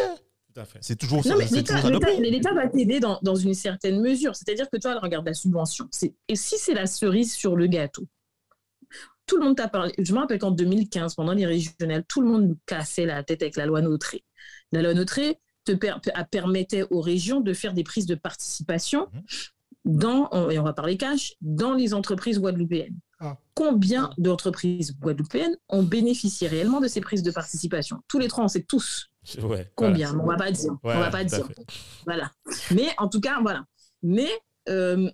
C'est 0.81 0.97
toujours 0.97 1.23
ça. 1.23 1.35
L'État 1.35 2.53
va 2.53 2.67
t'aider 2.67 2.99
dans, 2.99 3.19
dans, 3.21 3.35
une 3.35 3.53
certaine 3.53 4.01
mesure. 4.01 4.35
C'est-à-dire 4.35 4.69
que 4.69 4.77
toi, 4.77 4.97
regarde 4.99 5.25
la 5.25 5.33
subvention. 5.33 5.87
Et 6.27 6.35
si 6.35 6.57
c'est 6.57 6.73
la 6.73 6.85
cerise 6.85 7.33
sur 7.33 7.55
le 7.55 7.67
gâteau, 7.67 8.07
tout 9.25 9.37
le 9.37 9.45
monde 9.45 9.57
t'a 9.57 9.67
parlé. 9.67 9.93
Je 9.97 10.11
me 10.13 10.19
rappelle 10.19 10.39
qu'en 10.39 10.51
2015, 10.51 11.15
pendant 11.15 11.33
les 11.33 11.45
régionales, 11.45 12.03
tout 12.07 12.21
le 12.21 12.27
monde 12.27 12.47
nous 12.47 12.57
cassait 12.65 13.05
la 13.05 13.23
tête 13.23 13.41
avec 13.41 13.57
la 13.57 13.65
loi 13.65 13.81
Notré. 13.81 14.23
La 14.71 14.81
loi 14.81 14.93
Notré 14.93 15.39
te 15.71 16.23
permettait 16.31 16.83
aux 16.91 17.01
régions 17.01 17.41
de 17.41 17.53
faire 17.53 17.73
des 17.73 17.83
prises 17.83 18.05
de 18.05 18.15
participation 18.15 19.07
mhm. 19.13 19.21
dans, 19.85 20.49
et 20.49 20.59
on 20.59 20.63
va 20.63 20.73
parler 20.73 20.97
cash, 20.97 21.35
dans 21.41 21.73
les 21.73 21.93
entreprises 21.93 22.39
guadeloupéennes. 22.39 22.97
Ah. 23.21 23.37
Combien 23.53 24.11
d'entreprises 24.17 24.97
guadeloupéennes 24.97 25.57
ont 25.67 25.83
bénéficié 25.83 26.47
réellement 26.47 26.79
de 26.79 26.87
ces 26.87 27.01
prises 27.01 27.23
de 27.23 27.31
participation? 27.31 28.01
Tous 28.07 28.17
les 28.17 28.29
trois, 28.29 28.45
on 28.45 28.47
sait 28.47 28.63
tous 28.63 29.09
combien? 29.75 30.17
on 30.17 30.25
va 30.25 30.37
pas 30.37 30.51
dire. 30.51 30.77
on 30.83 30.99
va 30.99 31.09
pas 31.09 31.23
dire. 31.23 31.47
Voilà. 32.05 32.31
Mais 32.71 32.87
en 32.97 33.07
tout 33.07 33.19
cas, 33.19 33.39
voilà. 33.41 33.65
Mais 34.01 34.29
euh, 34.69 35.09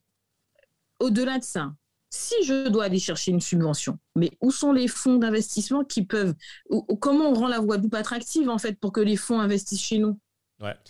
au-delà 1.00 1.40
de 1.40 1.44
ça, 1.44 1.74
si 2.10 2.36
je 2.46 2.70
dois 2.70 2.86
aller 2.86 3.00
chercher 3.00 3.32
une 3.32 3.42
subvention, 3.42 4.00
mais 4.16 4.32
où 4.42 4.52
sont 4.52 4.72
les 4.72 4.88
fonds 4.88 5.18
d'investissement 5.18 5.84
qui 5.84 6.06
peuvent, 6.06 6.34
comment 7.02 7.30
on 7.30 7.34
rend 7.34 7.48
la 7.48 7.60
Guadeloupe 7.60 7.96
attractive 7.96 8.50
en 8.50 8.58
fait 8.58 8.80
pour 8.80 8.92
que 8.92 9.02
les 9.02 9.18
fonds 9.18 9.40
investissent 9.40 9.82
chez 9.82 9.98
nous? 9.98 10.18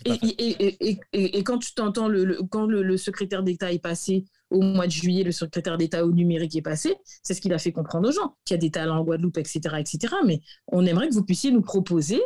Et, 0.04 1.44
quand 1.44 1.58
tu 1.58 1.74
t'entends, 1.74 2.08
le, 2.08 2.40
quand 2.50 2.66
le, 2.66 2.96
secrétaire 2.96 3.42
d'État 3.42 3.72
est 3.72 3.80
passé 3.80 4.24
au 4.50 4.60
mois 4.60 4.86
de 4.86 4.92
juillet, 4.92 5.24
le 5.24 5.32
secrétaire 5.32 5.76
d'État 5.76 6.06
au 6.06 6.12
numérique 6.12 6.54
est 6.54 6.62
passé, 6.62 6.94
c'est 7.22 7.34
ce 7.34 7.40
qu'il 7.40 7.52
a 7.52 7.58
fait 7.58 7.72
comprendre 7.72 8.08
aux 8.08 8.12
gens, 8.12 8.36
qu'il 8.44 8.54
y 8.54 8.58
a 8.58 8.60
des 8.60 8.70
talents 8.70 8.98
en 8.98 9.04
Guadeloupe, 9.04 9.38
etc., 9.38 9.60
etc. 9.78 10.14
Mais 10.24 10.40
on 10.68 10.86
aimerait 10.86 11.08
que 11.08 11.14
vous 11.14 11.24
puissiez 11.24 11.50
nous 11.50 11.62
proposer 11.62 12.20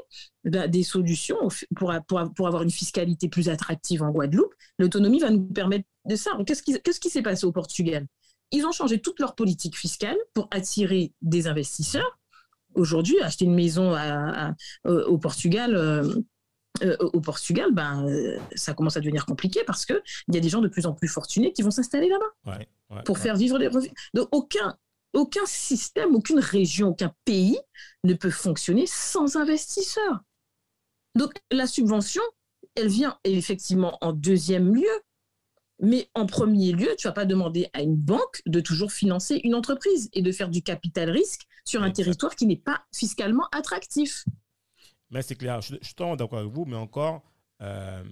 ben, 0.45 0.69
des 0.69 0.83
solutions 0.83 1.49
pour, 1.77 1.95
pour, 2.07 2.47
avoir 2.47 2.63
une 2.63 2.71
fiscalité 2.71 3.29
plus 3.29 3.49
attractive 3.49 4.03
en 4.03 4.11
Guadeloupe. 4.11 4.53
L'autonomie 4.79 5.21
va 5.21 5.31
nous 5.31 5.47
permettre 5.47 5.87
de 6.05 6.17
ça. 6.17 6.31
Qu'est-ce 6.47 6.63
qui, 6.63 6.79
qu'est-ce 6.83 7.01
qui 7.01 7.09
s'est 7.09 7.23
passé 7.23 7.47
au 7.47 7.53
Portugal? 7.53 8.07
Ils 8.53 8.67
ont 8.67 8.73
changé 8.73 9.01
toute 9.01 9.19
leur 9.19 9.35
politique 9.35 9.77
fiscale 9.79 10.17
pour 10.35 10.49
attirer 10.51 11.15
des 11.23 11.47
investisseurs. 11.47 12.19
Aujourd'hui, 12.75 13.19
acheter 13.21 13.47
une 13.47 13.55
maison 13.55 13.97
au 14.85 15.19
Portugal, 15.19 15.75
euh, 15.75 16.15
euh, 16.83 16.97
au 16.99 17.21
Portugal, 17.21 17.73
ben, 17.73 18.07
euh, 18.07 18.39
ça 18.55 18.75
commence 18.75 18.97
à 18.97 19.01
devenir 19.01 19.27
compliqué 19.27 19.63
parce 19.67 19.87
qu'il 19.87 20.01
y 20.33 20.37
a 20.37 20.41
des 20.41 20.49
gens 20.49 20.61
de 20.61 20.69
plus 20.69 20.87
en 20.87 20.93
plus 20.93 21.09
fortunés 21.09 21.53
qui 21.53 21.63
vont 21.63 21.71
s'installer 21.71 22.09
là-bas 22.09 22.59
pour 23.05 23.19
faire 23.19 23.37
vivre 23.37 23.59
les 23.59 23.69
revenus. 23.69 23.93
Donc, 24.15 24.29
aucun, 24.33 24.77
aucun 25.13 25.45
système, 25.47 26.15
aucune 26.15 26.39
région, 26.39 26.89
aucun 26.89 27.13
pays 27.25 27.59
ne 28.05 28.15
peut 28.15 28.31
fonctionner 28.31 28.87
sans 28.87 29.37
investisseurs. 29.37 30.21
Donc, 31.15 31.33
la 31.51 31.67
subvention, 31.67 32.23
elle 32.77 32.89
vient 32.89 33.19
effectivement 33.25 33.99
en 34.01 34.13
deuxième 34.13 34.75
lieu. 34.75 35.03
Mais 35.83 36.11
en 36.15 36.27
premier 36.27 36.73
lieu, 36.73 36.95
tu 36.99 37.09
vas 37.09 37.13
pas 37.13 37.25
demander 37.25 37.71
à 37.73 37.81
une 37.81 37.97
banque 37.97 38.43
de 38.45 38.61
toujours 38.61 38.93
financer 38.93 39.41
une 39.45 39.55
entreprise 39.55 40.11
et 40.13 40.21
de 40.21 40.31
faire 40.31 40.51
du 40.51 40.63
capital 40.63 41.09
risque 41.09 41.47
sur 41.65 41.83
un 41.83 41.91
territoire 41.91 42.37
qui 42.37 42.47
n'est 42.47 42.57
pas 42.57 42.83
fiscalement 42.95 43.49
attractif. 43.51 44.27
Mais 45.11 45.23
c'est 45.23 45.35
clair, 45.35 45.61
je, 45.61 45.77
suis 45.83 45.95
totalement 45.95 46.17
d'accord 46.17 46.39
avec 46.39 46.53
vous, 46.53 46.65
mais 46.65 46.77
encore, 46.77 47.23
euh, 47.63 48.05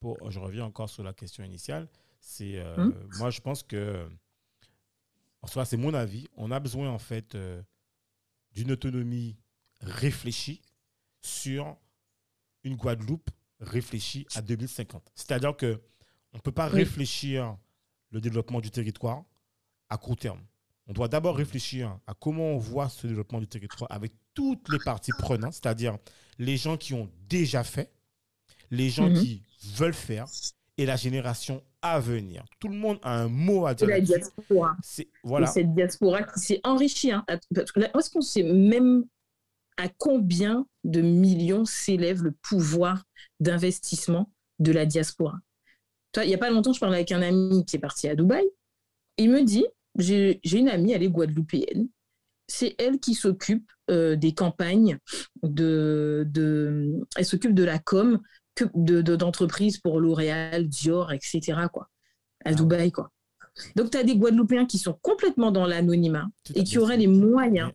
pour, 0.00 0.30
je 0.30 0.38
reviens 0.38 0.64
encore 0.64 0.90
sur 0.90 1.02
la 1.02 1.12
question 1.12 1.44
initiale, 1.44 1.88
c'est 2.20 2.58
euh, 2.58 2.76
hum. 2.76 3.08
moi 3.18 3.30
je 3.30 3.40
pense 3.40 3.62
que, 3.62 4.08
en 5.42 5.46
soi 5.46 5.64
c'est 5.64 5.76
mon 5.76 5.94
avis, 5.94 6.26
on 6.36 6.50
a 6.50 6.60
besoin 6.60 6.90
en 6.90 6.98
fait 6.98 7.34
euh, 7.34 7.62
d'une 8.52 8.72
autonomie 8.72 9.36
réfléchie 9.80 10.60
sur 11.20 11.76
une 12.64 12.76
Guadeloupe 12.76 13.30
réfléchie 13.60 14.26
à 14.34 14.42
2050. 14.42 15.10
C'est-à-dire 15.14 15.56
que 15.56 15.80
on 16.32 16.38
ne 16.38 16.42
peut 16.42 16.52
pas 16.52 16.66
réfléchir 16.68 17.56
le 18.10 18.20
développement 18.20 18.60
du 18.60 18.70
territoire 18.70 19.24
à 19.88 19.98
court 19.98 20.16
terme. 20.16 20.40
On 20.86 20.92
doit 20.92 21.08
d'abord 21.08 21.36
réfléchir 21.36 21.98
à 22.06 22.14
comment 22.14 22.52
on 22.52 22.58
voit 22.58 22.88
ce 22.88 23.06
développement 23.06 23.40
du 23.40 23.46
territoire 23.46 23.90
avec 23.92 24.12
toutes 24.40 24.70
les 24.70 24.78
parties 24.78 25.12
prenantes, 25.18 25.52
c'est-à-dire 25.52 25.98
les 26.38 26.56
gens 26.56 26.76
qui 26.76 26.94
ont 26.94 27.10
déjà 27.28 27.62
fait, 27.62 27.92
les 28.70 28.88
gens 28.88 29.08
mhm. 29.08 29.20
qui 29.20 29.42
veulent 29.76 29.92
faire 29.92 30.26
et 30.78 30.86
la 30.86 30.96
génération 30.96 31.62
à 31.82 32.00
venir. 32.00 32.44
Tout 32.58 32.68
le 32.68 32.76
monde 32.76 32.98
a 33.02 33.14
un 33.20 33.28
mot 33.28 33.66
à 33.66 33.74
dire. 33.74 33.86
la 33.86 34.00
diaspora. 34.00 34.76
Voilà. 35.22 35.46
cette 35.46 35.74
diaspora 35.74 36.22
qui 36.22 36.40
s'est 36.40 36.60
enrichie. 36.64 37.12
Hein. 37.12 37.24
Est-ce 37.28 38.10
qu'on 38.10 38.20
sait 38.22 38.42
même 38.42 39.04
à 39.76 39.88
combien 39.88 40.66
de 40.84 41.02
millions 41.02 41.66
s'élève 41.66 42.22
le 42.22 42.32
pouvoir 42.32 43.04
d'investissement 43.40 44.30
de 44.58 44.72
la 44.72 44.86
diaspora? 44.86 45.38
Il 46.16 46.28
n'y 46.28 46.34
a 46.34 46.38
pas 46.38 46.50
longtemps, 46.50 46.72
je 46.72 46.80
parlais 46.80 46.96
avec 46.96 47.12
un 47.12 47.22
ami 47.22 47.64
qui 47.66 47.76
est 47.76 47.80
parti 47.80 48.08
à 48.08 48.14
Dubaï. 48.14 48.44
Il 49.18 49.30
me 49.30 49.42
dit, 49.42 49.66
j'ai 49.96 50.40
une 50.44 50.68
amie, 50.68 50.92
elle 50.92 51.02
est 51.02 51.08
guadeloupéenne. 51.08 51.88
C'est 52.50 52.74
elle 52.78 52.98
qui 52.98 53.14
s'occupe 53.14 53.70
euh, 53.90 54.16
des 54.16 54.34
campagnes, 54.34 54.98
de, 55.42 56.24
de, 56.28 57.00
elle 57.16 57.24
s'occupe 57.24 57.54
de 57.54 57.64
la 57.64 57.78
com 57.78 58.20
d'entreprises 58.74 59.76
de, 59.76 59.80
pour 59.80 60.00
L'Oréal, 60.00 60.68
Dior, 60.68 61.12
etc. 61.12 61.40
Quoi, 61.72 61.88
à 62.44 62.50
ah 62.50 62.54
Dubaï. 62.54 62.90
Quoi. 62.90 63.10
Donc, 63.76 63.90
tu 63.90 63.98
as 63.98 64.04
des 64.04 64.16
Guadeloupéens 64.16 64.66
qui 64.66 64.78
sont 64.78 64.98
complètement 65.00 65.50
dans 65.50 65.66
l'anonymat 65.66 66.26
et 66.54 66.64
qui 66.64 66.78
auraient 66.78 66.96
les 66.96 67.06
moyens 67.06 67.70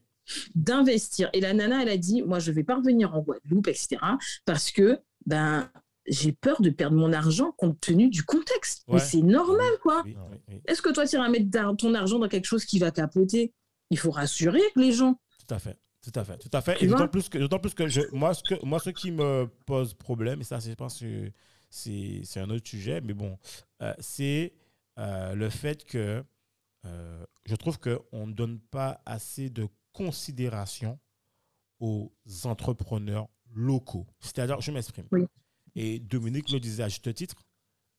d'investir. 0.56 1.30
Et 1.34 1.42
la 1.42 1.54
nana, 1.54 1.84
elle 1.84 1.90
a 1.90 1.98
dit, 1.98 2.22
moi, 2.24 2.40
je 2.40 2.52
vais 2.52 2.64
pas 2.64 2.76
revenir 2.76 3.14
en 3.16 3.22
Guadeloupe, 3.22 3.68
etc. 3.68 3.98
Parce 4.46 4.72
que, 4.72 5.00
ben, 5.26 5.70
j'ai 6.08 6.32
peur 6.32 6.62
de 6.62 6.70
perdre 6.70 6.98
mon 6.98 7.14
argent 7.14 7.52
compte 7.58 7.80
tenu 7.80 8.10
du 8.10 8.24
contexte. 8.24 8.84
Mais 8.88 9.00
c'est 9.00 9.22
normal, 9.22 9.72
quoi. 9.82 10.04
Est-ce 10.66 10.82
que 10.82 10.92
toi, 10.92 11.08
tu 11.08 11.16
iras 11.16 11.30
mettre 11.30 11.76
ton 11.78 11.94
argent 11.94 12.20
dans 12.20 12.28
quelque 12.28 12.46
chose 12.46 12.66
qui 12.66 12.80
va 12.80 12.92
capoter? 12.92 13.54
Il 13.89 14.00
faut 14.00 14.12
rassurer 14.12 14.62
les 14.76 14.91
gens. 14.91 15.19
Tout 15.39 15.54
à 15.54 15.60
fait. 15.60 15.78
Tout 16.06 16.19
à 16.19 16.24
fait, 16.24 16.38
tout 16.38 16.50
à 16.54 16.62
fait. 16.62 16.84
et 16.84 16.88
d'autant 16.88 17.08
plus 17.08 17.30
que, 17.30 17.39
d'autant 17.39 17.58
plus 17.58 17.74
que 17.74 17.88
je, 17.88 18.02
moi, 18.12 18.36
ce 18.36 18.43
que, 18.43 18.63
moi, 18.63 18.78
ce 18.78 18.91
qui 18.91 19.10
me 19.10 19.48
pose 19.65 19.95
problème, 19.95 20.39
et 20.39 20.43
ça, 20.43 20.60
je 20.60 20.71
pense 20.74 21.00
que 21.00 21.32
c'est, 21.71 22.21
c'est 22.24 22.39
un 22.39 22.50
autre 22.52 22.67
sujet, 22.67 23.02
mais 23.02 23.15
bon, 23.15 23.39
euh, 23.82 23.91
c'est 23.98 24.54
euh, 25.00 25.34
le 25.34 25.50
fait 25.50 25.84
que 25.84 26.24
euh, 26.86 27.26
je 27.45 27.56
trouve 27.56 27.80
qu'on 27.80 28.28
ne 28.28 28.34
donne 28.34 28.60
pas 28.60 29.02
assez 29.08 29.50
de 29.50 29.67
considération 29.93 31.00
aux 31.80 32.13
entrepreneurs 32.43 33.28
locaux. 33.52 34.06
C'est-à-dire, 34.19 34.62
je 34.62 34.71
m'exprime. 34.71 35.08
Et 35.74 36.00
Dominique 36.00 36.52
le 36.52 36.60
disait 36.60 36.84
à 36.84 36.89
juste 36.89 37.12
titre, 37.15 37.36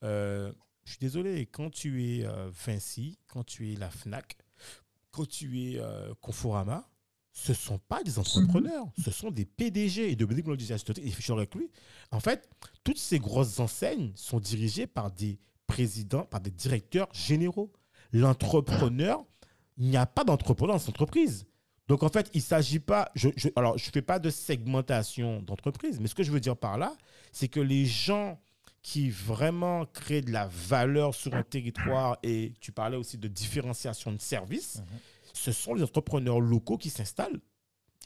je 0.03 0.53
suis 0.85 0.99
désolé, 1.01 1.47
quand 1.47 1.71
tu 1.71 2.05
es 2.05 2.27
Vinci, 2.65 3.19
quand 3.27 3.43
tu 3.43 3.73
es 3.73 3.77
la 3.77 3.91
FNAC, 3.91 4.39
quand 5.17 5.27
tu 5.27 5.63
es 5.63 5.81
euh, 5.81 6.13
Conforama, 6.21 6.87
ce 7.33 7.53
ne 7.53 7.57
sont 7.57 7.79
pas 7.79 8.03
des 8.03 8.19
entrepreneurs, 8.19 8.85
ce 9.03 9.11
sont 9.11 9.31
des 9.31 9.47
PDG. 9.47 10.11
Et 10.11 10.17
Dominique 10.17 10.47
me 10.47 10.55
et 10.55 11.11
je 11.11 11.21
suis 11.23 11.33
avec 11.33 11.55
lui. 11.55 11.71
En 12.11 12.21
fait, 12.21 12.49
toutes 12.85 12.99
ces 12.99 13.19
grosses 13.19 13.59
enseignes 13.59 14.13
sont 14.15 14.41
dirigées 14.41 14.87
par 14.87 15.11
des 15.11 15.39
présidents, 15.67 16.25
par 16.25 16.41
des 16.41 16.51
directeurs 16.51 17.09
généraux. 17.13 17.73
L'entrepreneur, 18.13 19.25
il 19.79 19.89
n'y 19.89 19.97
a 19.97 20.07
pas 20.07 20.25
d'entrepreneur 20.25 20.77
dans 20.77 20.81
cette 20.81 20.91
entreprise. 20.91 21.47
Donc, 21.89 22.03
en 22.03 22.09
fait, 22.09 22.31
il 22.35 22.39
ne 22.39 22.43
s'agit 22.43 22.81
pas. 22.81 23.11
Je, 23.15 23.31
alors, 23.55 23.79
je 23.79 23.89
ne 23.89 23.93
fais 23.93 24.03
pas 24.03 24.19
de 24.19 24.29
segmentation 24.29 25.41
d'entreprise, 25.43 25.99
mais 25.99 26.09
ce 26.09 26.15
que 26.15 26.25
je 26.25 26.33
veux 26.33 26.41
dire 26.41 26.57
par 26.57 26.77
là, 26.77 26.95
c'est 27.33 27.49
que 27.49 27.61
les 27.61 27.87
gens 27.87 28.39
qui 28.87 29.11
vraiment 29.11 29.85
créent 29.85 30.23
de 30.23 30.31
la 30.31 30.47
valeur 30.47 31.13
sur 31.13 31.35
un 31.35 31.43
territoire, 31.43 32.19
et 32.23 32.53
tu 32.61 32.71
parlais 32.71 32.97
aussi 32.97 33.19
de 33.19 33.27
différenciation 33.27 34.13
de 34.13 34.21
services, 34.21 34.77
mhm. 34.77 34.99
ce 35.33 35.51
sont 35.51 35.75
les 35.75 35.83
entrepreneurs 35.83 36.39
locaux 36.39 36.79
qui 36.79 36.89
s'installent 36.89 37.41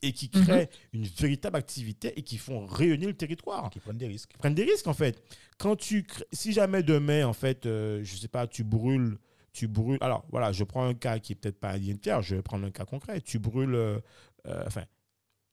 et 0.00 0.14
qui 0.14 0.30
mhm. 0.34 0.42
créent 0.42 0.70
une 0.94 1.04
véritable 1.04 1.58
activité 1.58 2.18
et 2.18 2.22
qui 2.22 2.38
font 2.38 2.64
rayonner 2.64 3.04
le 3.04 3.12
territoire. 3.12 3.68
Qui 3.68 3.78
prennent 3.78 3.98
des 3.98 4.06
risques. 4.06 4.32
prennent 4.38 4.54
des 4.54 4.64
risques, 4.64 4.86
en 4.86 4.94
fait. 4.94 5.22
Quand 5.58 5.76
tu 5.76 6.06
si 6.32 6.54
jamais 6.54 6.82
demain, 6.82 7.26
en 7.26 7.34
fait, 7.34 7.66
euh, 7.66 8.02
je 8.02 8.14
ne 8.14 8.18
sais 8.18 8.28
pas, 8.28 8.46
tu 8.46 8.64
brûles 8.64 9.18
tu 9.52 9.68
brûles. 9.68 9.98
Alors, 10.00 10.24
voilà, 10.30 10.50
je 10.50 10.64
prends 10.64 10.86
un 10.86 10.94
cas 10.94 11.18
qui 11.18 11.32
est 11.32 11.36
peut-être 11.36 11.60
pas 11.60 11.72
un 11.72 12.22
je 12.22 12.36
vais 12.36 12.42
prendre 12.42 12.66
un 12.66 12.70
cas 12.70 12.86
concret. 12.86 13.20
Tu 13.20 13.38
brûles. 13.38 13.74
Euh, 13.74 13.98
euh, 14.46 14.64
enfin, 14.66 14.84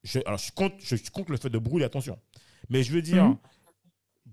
je, 0.05 0.19
alors, 0.25 0.39
je 0.39 0.53
compte, 0.53 0.75
je 0.79 0.95
compte 1.11 1.29
le 1.29 1.35
fait 1.35 1.49
de 1.49 1.57
brûler, 1.57 1.83
attention. 1.83 2.17
Mais 2.69 2.83
je 2.83 2.93
veux 2.93 3.01
dire, 3.01 3.25
mhm. 3.25 3.37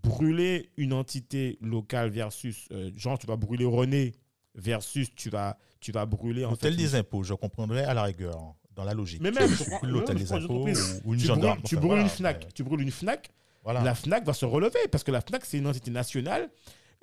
Brûler 0.05 0.71
une 0.77 0.93
entité 0.93 1.59
locale 1.61 2.11
versus. 2.11 2.69
Euh, 2.73 2.91
genre, 2.97 3.19
tu 3.19 3.27
vas 3.27 3.37
brûler 3.37 3.65
René 3.65 4.13
versus 4.55 5.15
tu 5.15 5.31
vas, 5.31 5.59
tu 5.81 5.93
vas 5.93 6.07
brûler. 6.07 6.45
En 6.45 6.55
fait, 6.55 6.71
des 6.71 6.95
impôts, 6.95 7.23
je 7.23 7.35
comprendrais 7.35 7.85
à 7.85 7.95
la 7.95 8.05
rigueur, 8.05 8.55
dans 8.75 8.85
la 8.85 8.95
logique. 8.95 9.21
Mais 9.23 9.31
même, 9.31 9.51
l'hôtel 9.83 10.17
des 10.17 10.33
impôts 10.33 10.69
ou, 11.05 11.15
une 11.15 11.21
tu 11.21 11.27
gendarme. 11.27 11.61
tu 11.63 11.77
brûles 11.77 12.01
une 12.01 12.09
Fnac. 12.09 12.53
Tu 12.55 12.63
brûles 12.63 12.83
une 12.83 12.91
Fnac. 12.91 13.31
Voilà. 13.65 13.83
La 13.83 13.95
Fnac 13.95 14.25
va 14.25 14.35
se 14.35 14.45
relever 14.45 14.79
parce 14.93 15.03
que 15.03 15.11
la 15.11 15.21
Fnac, 15.21 15.45
c'est 15.45 15.59
une 15.59 15.67
entité 15.67 15.91
nationale 15.91 16.51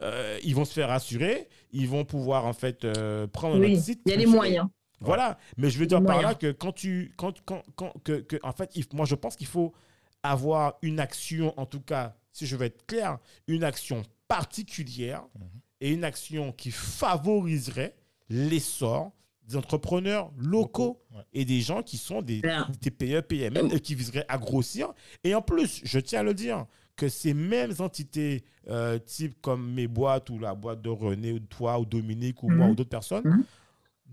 euh, 0.02 0.40
ils 0.44 0.56
vont 0.56 0.66
se 0.66 0.74
faire 0.74 0.90
assurer, 0.90 1.48
ils 1.72 1.88
vont 1.88 2.06
pouvoir 2.06 2.46
en 2.46 2.54
fait 2.54 2.86
euh, 2.86 3.28
prendre 3.28 3.60
oui, 3.60 3.80
site. 3.80 4.02
Il 4.06 4.12
y 4.12 4.14
a 4.14 4.18
les 4.18 4.26
moyens. 4.26 4.68
Voilà, 5.00 5.40
mais 5.58 5.72
je 5.72 5.80
veux 5.80 5.88
dire 5.88 6.04
par 6.04 6.22
là 6.22 6.36
que 6.36 6.52
quand 6.52 6.72
tu, 6.72 7.12
quand, 7.18 7.34
quand, 7.44 7.64
quand 7.76 7.92
que, 8.04 8.20
que, 8.22 8.38
en 8.44 8.52
fait, 8.52 8.72
moi 8.94 9.06
je 9.06 9.16
pense 9.16 9.36
qu'il 9.36 9.48
faut 9.48 9.74
avoir 10.22 10.76
une 10.84 11.00
action, 11.00 11.60
en 11.60 11.66
tout 11.66 11.82
cas, 11.82 12.16
si 12.32 12.46
je 12.46 12.56
veux 12.56 12.66
être 12.66 12.86
clair, 12.86 13.18
une 13.48 13.64
action 13.64 14.04
particulière 14.28 15.24
mhm. 15.36 15.48
et 15.82 15.92
une 15.92 16.04
action 16.04 16.52
qui 16.52 16.72
favoriserait 16.72 17.96
l'essor 18.30 19.12
des 19.48 19.58
entrepreneurs 19.58 20.32
locaux, 20.38 21.02
et 21.34 21.44
des 21.44 21.60
gens 21.62 21.82
qui 21.82 21.98
sont 21.98 22.22
des, 22.22 22.42
des 22.80 22.92
PE, 22.92 23.22
PME 23.22 23.74
et 23.74 23.80
qui 23.82 23.96
viseraient 23.96 24.26
à 24.30 24.38
grossir. 24.38 24.94
Et 25.26 25.36
en 25.36 25.42
plus, 25.42 25.82
je 25.84 26.00
tiens 26.00 26.22
à 26.22 26.24
le 26.24 26.34
dire, 26.34 26.66
que 26.96 27.10
ces 27.10 27.34
mêmes 27.34 27.74
entités, 27.80 28.44
euh, 28.70 29.00
type 29.00 29.42
comme 29.42 29.74
mes 29.74 29.88
boîtes 29.88 30.30
ou 30.30 30.38
la 30.38 30.54
boîte 30.54 30.82
de 30.82 30.90
René 30.90 31.32
ou 31.34 31.40
de 31.40 31.46
toi 31.46 31.80
ou 31.80 31.86
Dominique 31.86 32.44
ou 32.44 32.50
moi 32.50 32.66
mhm. 32.66 32.72
ou 32.72 32.76
d'autres 32.76 32.90
personnes, 32.92 33.24
mhm. 33.26 33.44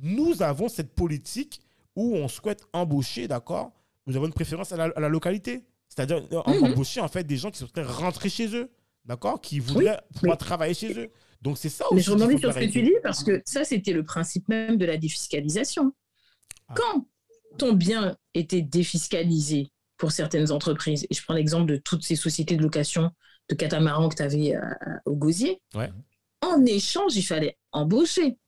nous 0.03 0.43
avons 0.43 0.69
cette 0.69 0.95
politique 0.95 1.61
où 1.95 2.15
on 2.15 2.29
souhaite 2.29 2.63
embaucher, 2.73 3.29
d'accord 3.29 3.73
Nous 4.07 4.17
avons 4.17 4.27
une 4.27 4.33
préférence 4.33 4.73
à 4.73 4.89
la, 4.89 5.09
localité. 5.09 5.65
C'est-à-dire 5.99 6.23
mhm. 6.47 6.65
embaucher 6.65 7.01
en 7.01 7.09
fait 7.09 7.25
des 7.25 7.37
gens 7.37 7.51
qui 7.51 7.59
souhaiteraient 7.59 7.83
rentrer 7.83 8.29
chez 8.29 8.55
eux, 8.55 8.71
d'accord 9.05 9.41
Qui 9.41 9.59
voudraient 9.59 10.01
pouvoir 10.15 10.39
travailler 10.39 10.75
chez 10.75 10.99
eux. 10.99 11.11
Donc 11.43 11.59
c'est 11.59 11.69
ça 11.69 11.85
aussi. 11.87 11.97
Mais 11.97 12.03
je 12.03 12.11
rebondis 12.13 12.39
sur 12.39 12.53
ce 12.53 12.59
que 12.59 12.65
tu 12.67 12.83
dis 12.83 12.95
parce 13.03 13.25
que 13.25 13.43
ça, 13.45 13.65
c'était 13.65 13.93
le 13.93 14.05
principe 14.05 14.49
même 14.49 14.77
de 14.77 14.85
la 14.85 14.97
défiscalisation. 14.97 15.93
Ah. 16.69 16.75
Quand 16.77 17.07
ton 17.59 17.73
bien 17.73 18.17
était 18.35 18.63
défiscalisé, 18.63 19.71
pour 19.99 20.13
certaines 20.13 20.51
entreprises. 20.53 21.07
Et 21.11 21.15
je 21.15 21.23
prends 21.23 21.35
l'exemple 21.35 21.71
de 21.71 21.77
toutes 21.77 22.05
ces 22.05 22.17
sociétés 22.17 22.57
de 22.57 22.63
location 22.63 23.11
de 23.51 23.55
catamarans 23.55 24.09
que 24.09 24.15
tu 24.15 24.23
avais 24.23 24.55
euh, 24.55 24.61
au 25.05 25.17
Gosier. 25.17 25.61
En 26.41 26.65
échange, 26.65 27.17
il 27.17 27.23
fallait 27.23 27.59
embaucher 27.73 28.39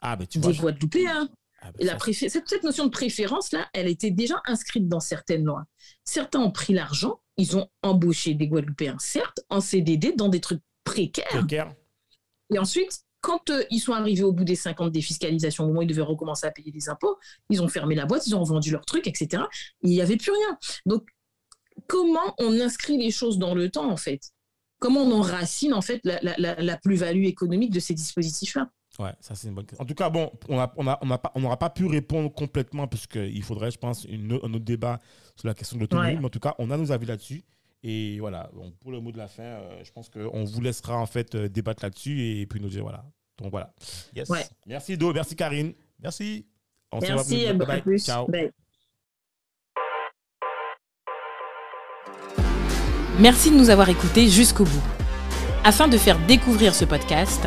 ah, 0.00 0.14
ben, 0.14 0.26
tu 0.26 0.38
des 0.38 0.54
Guadeloupéens. 0.54 1.28
Ah, 1.60 1.72
ben, 1.72 1.86
la 1.86 1.98
cette, 1.98 2.48
cette, 2.48 2.62
notion 2.62 2.84
de 2.84 2.90
préférence-là, 2.90 3.68
elle 3.72 3.88
était 3.88 4.10
déjà 4.10 4.40
inscrite 4.46 4.88
dans 4.88 5.00
certaines 5.00 5.44
lois. 5.44 5.64
Certains 6.04 6.40
ont 6.40 6.52
pris 6.52 6.72
l'argent, 6.72 7.20
ils 7.36 7.56
ont 7.56 7.68
embauché 7.82 8.34
des 8.34 8.46
Guadeloupéens, 8.46 8.96
certes, 9.00 9.40
en 9.48 9.60
CDD, 9.60 10.12
dans 10.12 10.28
des 10.28 10.40
trucs 10.40 10.62
précaires. 10.84 11.26
précaires. 11.28 11.74
Et 12.54 12.58
ensuite, 12.58 13.04
quand 13.20 13.50
euh, 13.50 13.64
ils 13.70 13.80
sont 13.80 13.92
arrivés 13.92 14.22
au 14.22 14.32
bout 14.32 14.44
des 14.44 14.54
50 14.54 14.92
défiscalisations, 14.92 15.64
au 15.64 15.66
moment 15.68 15.80
où 15.80 15.82
ils 15.82 15.88
devaient 15.88 16.02
recommencer 16.02 16.46
à 16.46 16.50
payer 16.50 16.70
des 16.70 16.88
impôts, 16.88 17.18
ils 17.50 17.62
ont 17.62 17.68
fermé 17.68 17.94
la 17.94 18.06
boîte, 18.06 18.26
ils 18.26 18.36
ont 18.36 18.42
vendu 18.42 18.70
leurs 18.70 18.84
trucs, 18.84 19.06
etc. 19.06 19.42
Il 19.82 19.90
n'y 19.90 20.00
avait 20.00 20.16
plus 20.16 20.32
rien. 20.32 20.58
Donc, 20.86 21.08
comment 21.86 22.34
on 22.38 22.58
inscrit 22.60 22.98
les 22.98 23.10
choses 23.10 23.38
dans 23.38 23.54
le 23.54 23.70
temps, 23.70 23.90
en 23.90 23.96
fait? 23.96 24.30
Comment 24.80 25.00
on 25.00 25.12
enracine, 25.12 25.74
en 25.74 25.82
fait, 25.82 26.00
la, 26.04 26.76
plus-value 26.76 27.24
économique 27.24 27.72
de 27.72 27.80
ces 27.80 27.94
dispositifs-là? 27.94 28.70
Ouais, 28.98 29.12
ça 29.20 29.34
c'est 29.36 29.48
une 29.48 29.54
bonne 29.54 29.66
question. 29.66 29.82
En 29.82 29.86
tout 29.86 29.94
cas, 29.94 30.10
bon, 30.10 30.32
on 30.48 30.54
n'aura 30.54 30.72
on 30.76 30.86
a, 30.88 31.30
on 31.34 31.56
pas, 31.56 31.70
pu 31.70 31.86
répondre 31.86 32.32
complètement 32.32 32.88
parce 32.88 33.06
qu'il 33.06 33.42
faudrait, 33.44 33.70
je 33.70 33.78
pense, 33.78 34.04
une, 34.04 34.32
un 34.32 34.54
autre 34.54 34.64
débat 34.64 35.00
sur 35.36 35.46
la 35.46 35.54
question 35.54 35.76
de 35.76 35.82
l'autonomie. 35.82 36.16
Mais 36.16 36.24
en 36.24 36.30
tout 36.30 36.40
cas, 36.40 36.54
on 36.58 36.70
a 36.70 36.76
nos 36.76 36.90
avis 36.90 37.06
là-dessus. 37.06 37.44
Et 37.84 38.18
voilà, 38.18 38.50
pour 38.80 38.90
le 38.90 39.00
mot 39.00 39.12
de 39.12 39.18
la 39.18 39.28
fin, 39.28 39.60
je 39.84 39.90
pense 39.92 40.08
qu'on 40.08 40.44
vous 40.44 40.60
laissera 40.60 40.96
en 40.98 41.06
fait 41.06 41.36
débattre 41.36 41.84
là-dessus 41.84 42.40
et 42.40 42.46
puis 42.46 42.60
nous 42.60 42.68
dire 42.68 42.82
voilà. 42.82 43.04
Donc 43.38 43.52
voilà. 43.52 43.72
Merci 44.66 44.98
Do, 44.98 45.12
merci 45.12 45.36
Karine. 45.36 45.74
Merci. 46.00 46.46
On 46.90 46.98
merci, 47.00 47.46
se 47.46 47.52
voit 47.52 47.76
plus. 47.76 48.04
Ciao. 48.04 48.26
Merci 53.20 53.50
de 53.50 53.56
nous 53.56 53.70
avoir 53.70 53.88
écoutés 53.88 54.28
jusqu'au 54.28 54.64
bout. 54.64 54.82
Afin 55.64 55.88
de 55.88 55.98
faire 55.98 56.24
découvrir 56.26 56.74
ce 56.74 56.84
podcast, 56.84 57.46